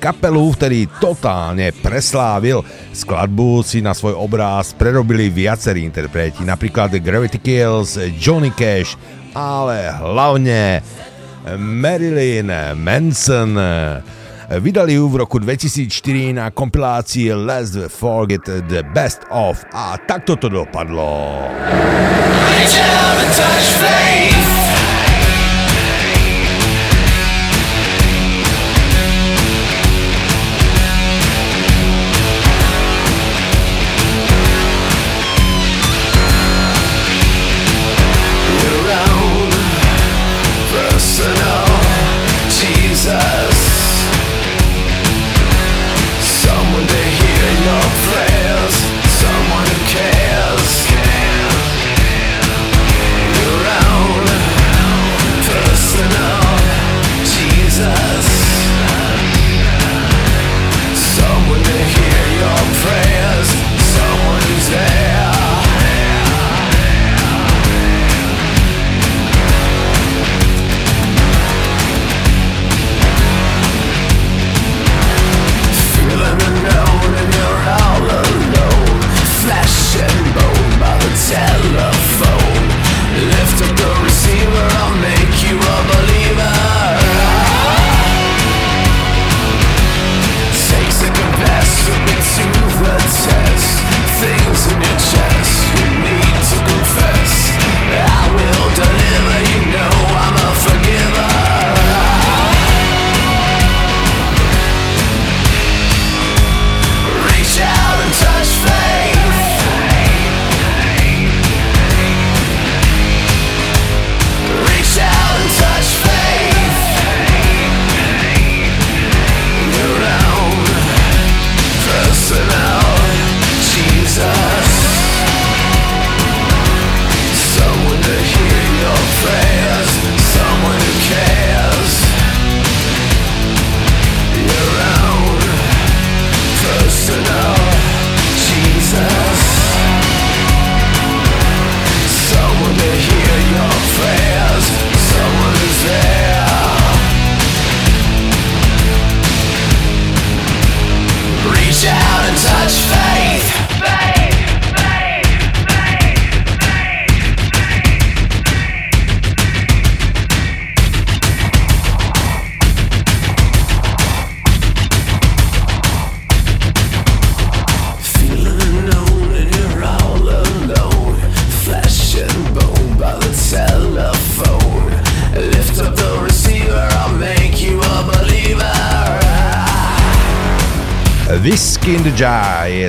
Kapelu, 0.00 0.44
ktorý 0.48 0.88
totálne 0.96 1.76
preslávil. 1.76 2.64
Skladbu 2.96 3.60
si 3.60 3.84
na 3.84 3.92
svoj 3.92 4.16
obráz 4.16 4.72
prerobili 4.72 5.28
viacerí 5.28 5.84
interpreti, 5.84 6.40
napríklad 6.40 6.96
Gravity 6.96 7.36
Kills, 7.36 8.00
Johnny 8.16 8.48
Cash, 8.48 8.96
ale 9.36 9.92
hlavne 9.92 10.80
Marilyn 11.60 12.48
Manson. 12.80 13.52
Vydali 14.48 14.92
ju 14.92 15.08
v 15.08 15.16
roku 15.16 15.38
2004 15.38 16.32
na 16.32 16.50
kompilácii 16.50 17.32
Let's 17.32 17.88
Forget 17.88 18.44
the 18.44 18.82
Best 18.94 19.20
Of 19.30 19.64
a 19.72 19.96
takto 19.96 20.36
to 20.36 20.48
dopadlo. 20.48 21.40
Reach 22.50 22.78
out 22.78 23.18
and 23.24 23.32
touch. 23.36 24.43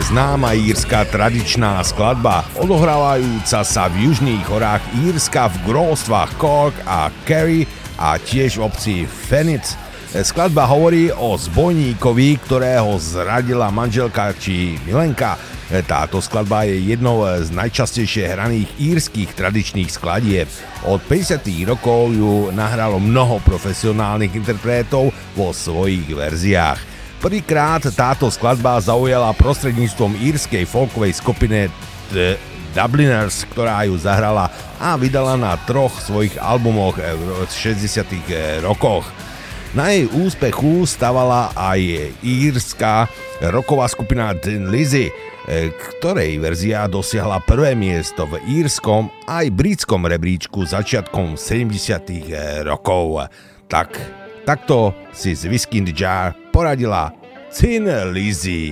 Známa 0.06 0.54
írska 0.54 1.02
tradičná 1.10 1.82
skladba, 1.82 2.46
odohrávajúca 2.62 3.66
sa 3.66 3.90
v 3.90 4.06
južných 4.06 4.46
horách 4.46 4.86
Írska 5.02 5.50
v 5.50 5.74
gróstvách 5.74 6.32
Cork 6.38 6.78
a 6.86 7.10
Kerry 7.26 7.66
a 7.98 8.22
tiež 8.22 8.62
v 8.62 8.70
obci 8.70 8.96
Fenit. 9.10 9.66
Skladba 10.14 10.70
hovorí 10.70 11.10
o 11.10 11.34
zbojníkovi, 11.34 12.38
ktorého 12.38 13.02
zradila 13.02 13.74
manželka 13.74 14.30
či 14.38 14.78
milenka. 14.86 15.42
Táto 15.90 16.22
skladba 16.22 16.70
je 16.70 16.86
jednou 16.86 17.26
z 17.42 17.50
najčastejšie 17.50 18.30
hraných 18.30 18.70
írskych 18.78 19.34
tradičných 19.34 19.90
skladieb. 19.90 20.46
Od 20.86 21.02
50. 21.02 21.42
rokov 21.66 22.14
ju 22.14 22.54
nahralo 22.54 23.02
mnoho 23.02 23.42
profesionálnych 23.42 24.38
interpretov 24.38 25.10
vo 25.34 25.50
svojich 25.50 26.06
verziách. 26.14 26.95
Prvýkrát 27.26 27.82
táto 27.98 28.30
skladba 28.30 28.78
zaujala 28.78 29.34
prostredníctvom 29.34 30.14
írskej 30.14 30.62
folkovej 30.70 31.18
skupiny 31.18 31.74
The 32.14 32.38
Dubliners, 32.78 33.50
ktorá 33.50 33.82
ju 33.90 33.98
zahrala 33.98 34.54
a 34.78 34.94
vydala 34.94 35.34
na 35.34 35.58
troch 35.66 35.98
svojich 36.06 36.38
albumoch 36.38 37.02
v 37.02 37.50
60. 37.50 38.62
rokoch. 38.62 39.10
Na 39.74 39.90
jej 39.90 40.06
úspechu 40.06 40.86
stavala 40.86 41.50
aj 41.58 42.14
írska 42.22 43.10
roková 43.50 43.90
skupina 43.90 44.38
Tin 44.38 44.70
Lizzy, 44.70 45.10
ktorej 45.98 46.38
verzia 46.38 46.86
dosiahla 46.86 47.42
prvé 47.42 47.74
miesto 47.74 48.30
v 48.30 48.38
írskom 48.62 49.10
aj 49.26 49.50
britskom 49.50 50.06
rebríčku 50.06 50.62
začiatkom 50.62 51.42
70. 51.42 51.74
rokov. 52.70 53.26
Tak, 53.66 53.98
takto 54.46 54.94
si 55.10 55.34
z 55.34 55.50
Whiskey 55.50 55.82
Jar 55.90 56.45
poradila 56.56 57.12
Tin 57.52 57.84
Lizzy. 58.14 58.72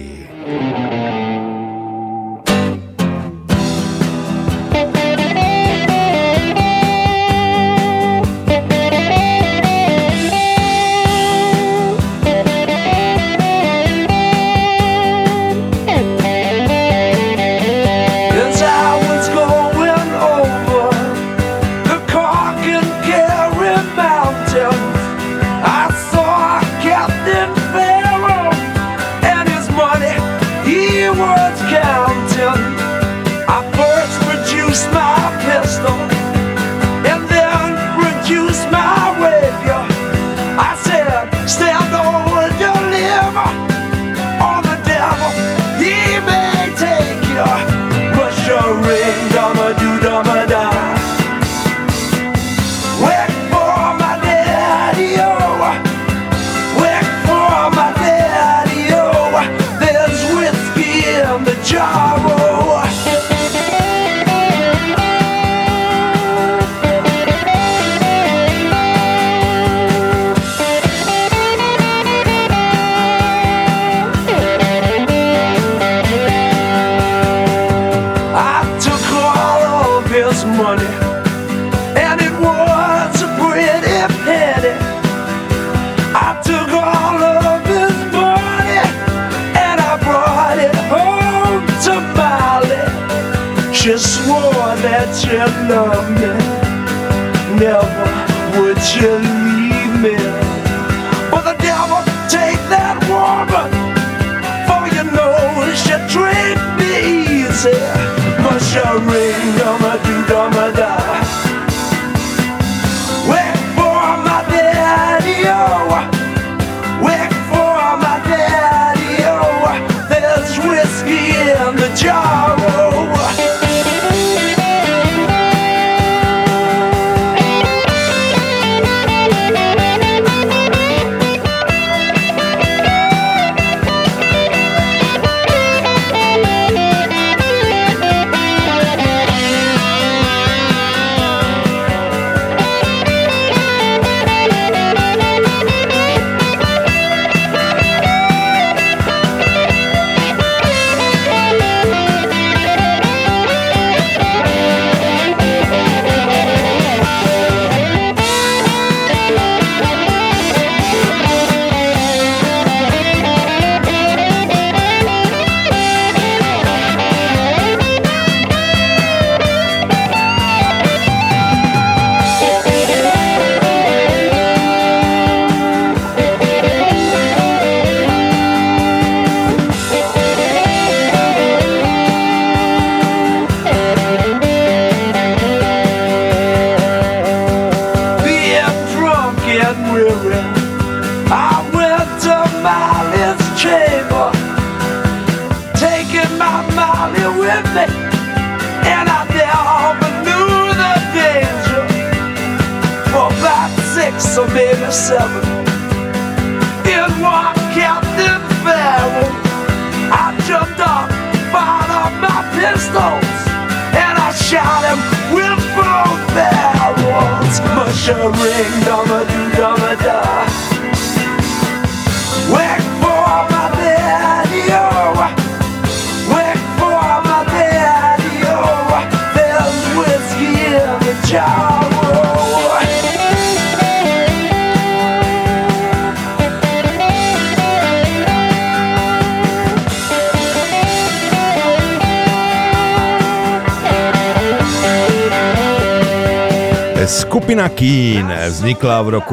In 61.83 62.12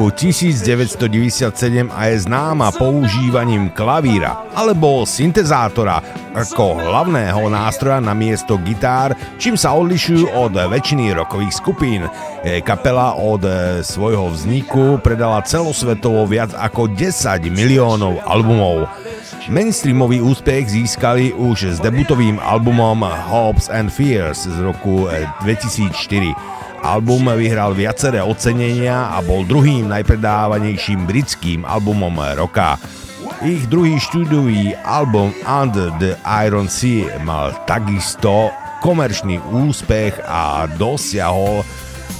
roku 0.01 0.17
1997 0.17 1.93
a 1.93 2.05
je 2.09 2.25
známa 2.25 2.73
používaním 2.73 3.69
klavíra 3.69 4.49
alebo 4.57 5.05
syntezátora 5.05 6.01
ako 6.33 6.81
hlavného 6.81 7.45
nástroja 7.53 8.01
na 8.01 8.17
miesto 8.17 8.57
gitár, 8.65 9.13
čím 9.37 9.53
sa 9.53 9.77
odlišujú 9.77 10.33
od 10.33 10.57
väčšiny 10.57 11.13
rokových 11.13 11.53
skupín. 11.53 12.09
E, 12.41 12.65
Kapela 12.65 13.13
od 13.13 13.45
e, 13.45 13.85
svojho 13.85 14.33
vzniku 14.33 14.97
predala 15.05 15.45
celosvetovo 15.45 16.25
viac 16.25 16.57
ako 16.57 16.89
10 16.89 17.53
miliónov 17.53 18.25
albumov. 18.25 18.89
Mainstreamový 19.53 20.17
úspech 20.17 20.81
získali 20.81 21.29
už 21.37 21.77
s 21.77 21.77
debutovým 21.77 22.41
albumom 22.41 23.05
Hopes 23.05 23.69
and 23.69 23.93
Fears 23.93 24.49
z 24.49 24.57
roku 24.65 25.05
e, 25.13 25.29
2004. 25.45 26.60
Album 26.81 27.29
vyhral 27.37 27.77
viaceré 27.77 28.25
ocenenia 28.25 29.13
a 29.13 29.21
bol 29.21 29.45
druhým 29.45 29.85
najpredávanejším 29.93 31.05
britským 31.05 31.61
albumom 31.61 32.17
roka. 32.33 32.81
Ich 33.45 33.69
druhý 33.69 34.01
štúdiový 34.01 34.73
album 34.85 35.29
Under 35.45 35.93
the 36.01 36.17
Iron 36.25 36.65
Sea 36.65 37.21
mal 37.21 37.53
takisto 37.69 38.49
komerčný 38.81 39.37
úspech 39.53 40.17
a 40.25 40.65
dosiahol 40.77 41.61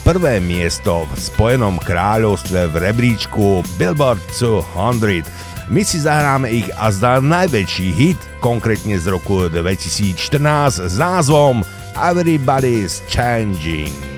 prvé 0.06 0.38
miesto 0.38 1.10
v 1.10 1.14
Spojenom 1.18 1.82
kráľovstve 1.82 2.70
v 2.70 2.76
rebríčku 2.90 3.66
Billboard 3.82 4.22
200. 4.38 5.26
My 5.74 5.82
si 5.82 6.02
zahráme 6.02 6.54
ich 6.54 6.70
a 6.78 6.94
zdá 6.94 7.18
najväčší 7.18 7.88
hit, 7.98 8.20
konkrétne 8.42 8.98
z 8.98 9.10
roku 9.10 9.50
2014 9.50 10.86
s 10.86 10.96
názvom 11.02 11.66
Everybody's 11.98 13.02
Changing. 13.10 14.11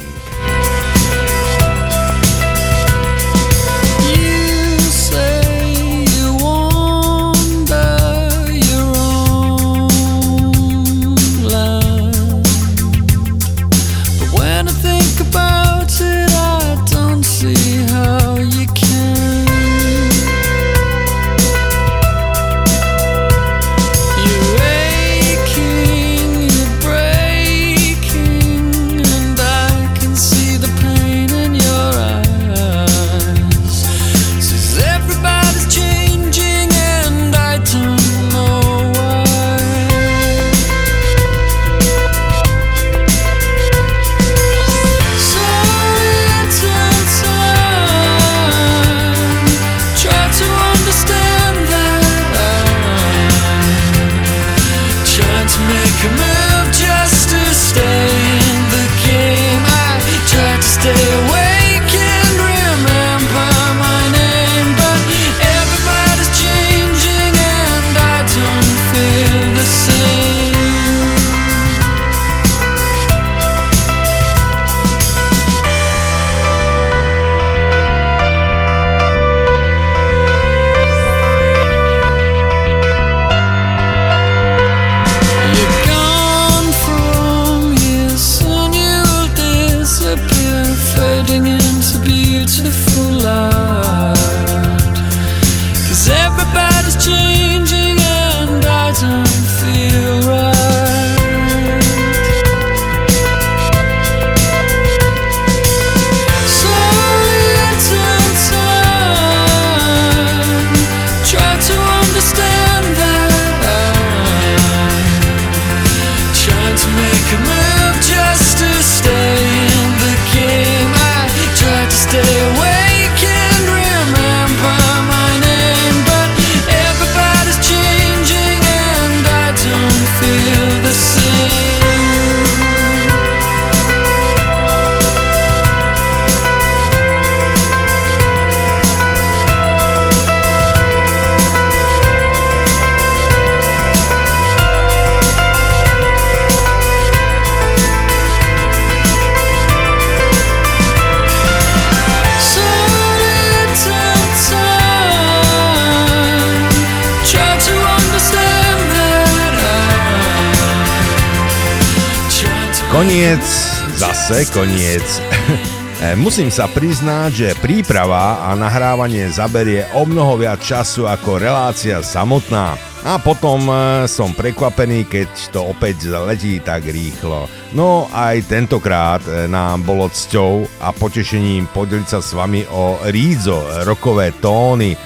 Zase 164.23 164.47
koniec. 164.55 165.03
E, 166.03 166.19
Musím 166.19 166.51
sa 166.51 166.67
priznať, 166.67 167.31
že 167.31 167.59
príprava 167.63 168.49
a 168.49 168.57
nahrávanie 168.59 169.29
zaberie 169.29 169.87
o 169.95 170.03
mnoho 170.03 170.35
viac 170.41 170.59
času 170.59 171.07
ako 171.07 171.39
relácia 171.39 172.01
samotná. 172.03 172.75
A 173.07 173.21
potom 173.23 173.63
e, 173.69 174.03
som 174.11 174.35
prekvapený, 174.35 175.07
keď 175.07 175.29
to 175.53 175.63
opäť 175.63 176.11
letí 176.11 176.59
tak 176.59 176.83
rýchlo. 176.89 177.47
No 177.77 178.11
aj 178.11 178.51
tentokrát 178.51 179.23
e, 179.23 179.47
nám 179.47 179.87
bolo 179.87 180.11
cťou 180.11 180.81
a 180.81 180.91
potešením 180.91 181.71
podeliť 181.71 182.07
sa 182.09 182.19
s 182.19 182.35
vami 182.35 182.67
o 182.67 182.99
rídzo 183.07 183.85
rokové 183.87 184.35
tóny. 184.43 184.97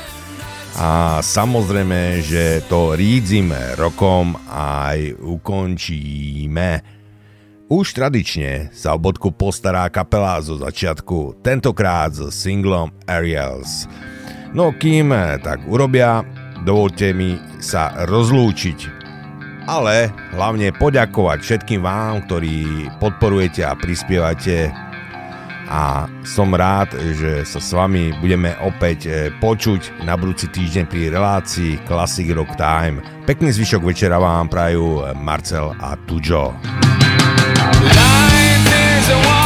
A 0.81 1.19
samozrejme, 1.21 2.25
že 2.25 2.65
to 2.65 2.97
rídzim 2.97 3.53
rokom 3.77 4.33
aj 4.49 5.13
ukončíme. 5.19 6.96
Už 7.67 7.99
tradične 7.99 8.71
sa 8.71 8.95
o 8.95 8.99
bodku 8.99 9.35
postará 9.35 9.91
kapela 9.91 10.39
zo 10.39 10.55
začiatku, 10.55 11.43
tentokrát 11.43 12.15
s 12.15 12.31
singlom 12.31 12.95
Ariels. 13.03 13.91
No 14.55 14.71
kým 14.71 15.11
tak 15.43 15.67
urobia, 15.67 16.23
dovolte 16.63 17.11
mi 17.11 17.35
sa 17.59 17.91
rozlúčiť. 18.07 18.79
Ale 19.67 20.07
hlavne 20.31 20.71
poďakovať 20.79 21.39
všetkým 21.43 21.83
vám, 21.83 22.23
ktorí 22.23 22.87
podporujete 23.03 23.67
a 23.67 23.75
prispievate 23.75 24.71
a 25.67 26.07
som 26.23 26.55
rád, 26.55 26.95
že 26.95 27.43
sa 27.43 27.59
s 27.59 27.75
vami 27.75 28.15
budeme 28.23 28.55
opäť 28.63 28.99
e, 29.03 29.11
počuť 29.43 30.07
na 30.07 30.15
budúci 30.15 30.47
týždeň 30.47 30.87
pri 30.87 31.11
relácii 31.11 31.83
Classic 31.83 32.31
Rock 32.31 32.55
Time. 32.55 33.03
Pekný 33.27 33.51
zvyšok 33.51 33.83
večera 33.83 34.15
vám 34.15 34.47
prajú 34.47 35.03
Marcel 35.19 35.75
a 35.75 35.99
Tujo. 36.07 36.55
Life 37.75 38.67
is 38.67 39.09
a 39.09 39.36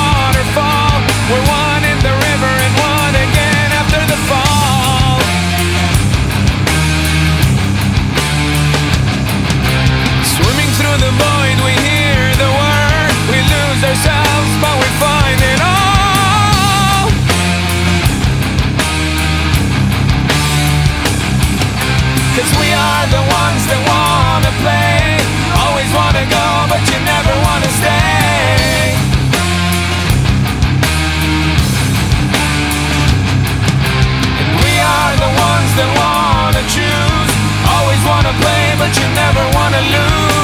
but 38.82 38.98
you 38.98 39.08
never 39.14 39.44
wanna 39.56 39.82
lose. 39.94 40.41